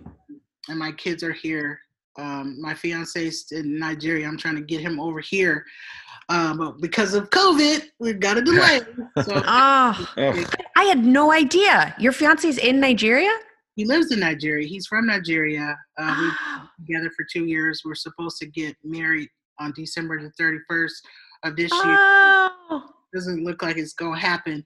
[0.69, 1.81] and my kids are here.
[2.19, 4.27] Um, my fiance's in Nigeria.
[4.27, 5.65] I'm trying to get him over here,
[6.29, 8.81] um, but because of COVID, we've got a delay.
[9.23, 10.15] So, oh,
[10.77, 11.95] I had no idea.
[11.99, 13.31] Your fiance's in Nigeria.
[13.79, 14.67] He lives in Nigeria.
[14.67, 15.79] He's from Nigeria.
[15.97, 16.21] Uh, oh.
[16.21, 17.83] We've been together for two years.
[17.85, 19.29] We're supposed to get married
[19.61, 20.91] on December the 31st
[21.45, 21.97] of this year.
[21.97, 22.83] Oh.
[23.15, 24.65] Doesn't look like it's gonna happen.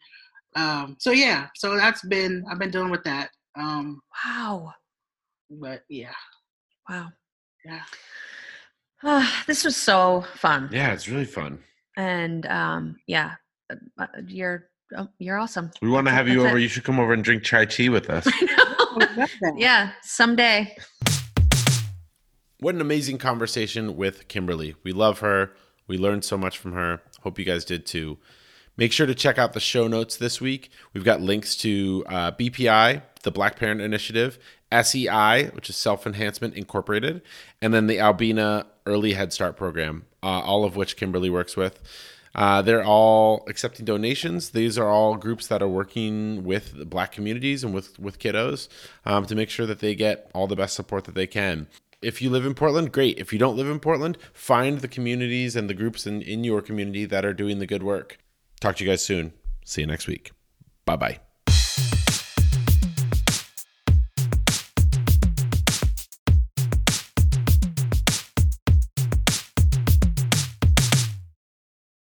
[0.57, 3.29] Um, so yeah, so that's been I've been dealing with that.
[3.55, 4.73] Um, wow.
[5.51, 6.15] But yeah.
[6.89, 7.09] Wow.
[7.67, 7.83] Yeah.
[9.05, 10.71] Uh, this was so fun.
[10.73, 11.59] Yeah, it's really fun.
[11.99, 13.35] And um, yeah,
[13.71, 15.71] uh, uh, you're oh, you're awesome.
[15.83, 16.57] We want to have you over.
[16.57, 16.63] It.
[16.63, 18.27] You should come over and drink chai tea with us.
[19.57, 20.75] yeah, someday.
[22.59, 24.77] What an amazing conversation with Kimberly.
[24.85, 25.53] We love her.
[25.89, 27.03] We learned so much from her.
[27.23, 28.19] Hope you guys did too.
[28.77, 30.71] Make sure to check out the show notes this week.
[30.95, 34.39] We've got links to uh, BPI, the Black Parent Initiative,
[34.73, 37.23] SEI, which is Self Enhancement Incorporated,
[37.61, 41.81] and then the Albina Early Head Start Program, uh, all of which Kimberly works with.
[42.35, 44.51] Uh, they're all accepting donations.
[44.51, 48.69] These are all groups that are working with black communities and with, with kiddos
[49.05, 51.67] um, to make sure that they get all the best support that they can.
[52.01, 53.19] If you live in Portland, great.
[53.19, 56.61] If you don't live in Portland, find the communities and the groups in, in your
[56.61, 58.19] community that are doing the good work.
[58.61, 59.33] Talk to you guys soon.
[59.65, 60.33] See you next week.
[60.85, 61.32] Bye bye.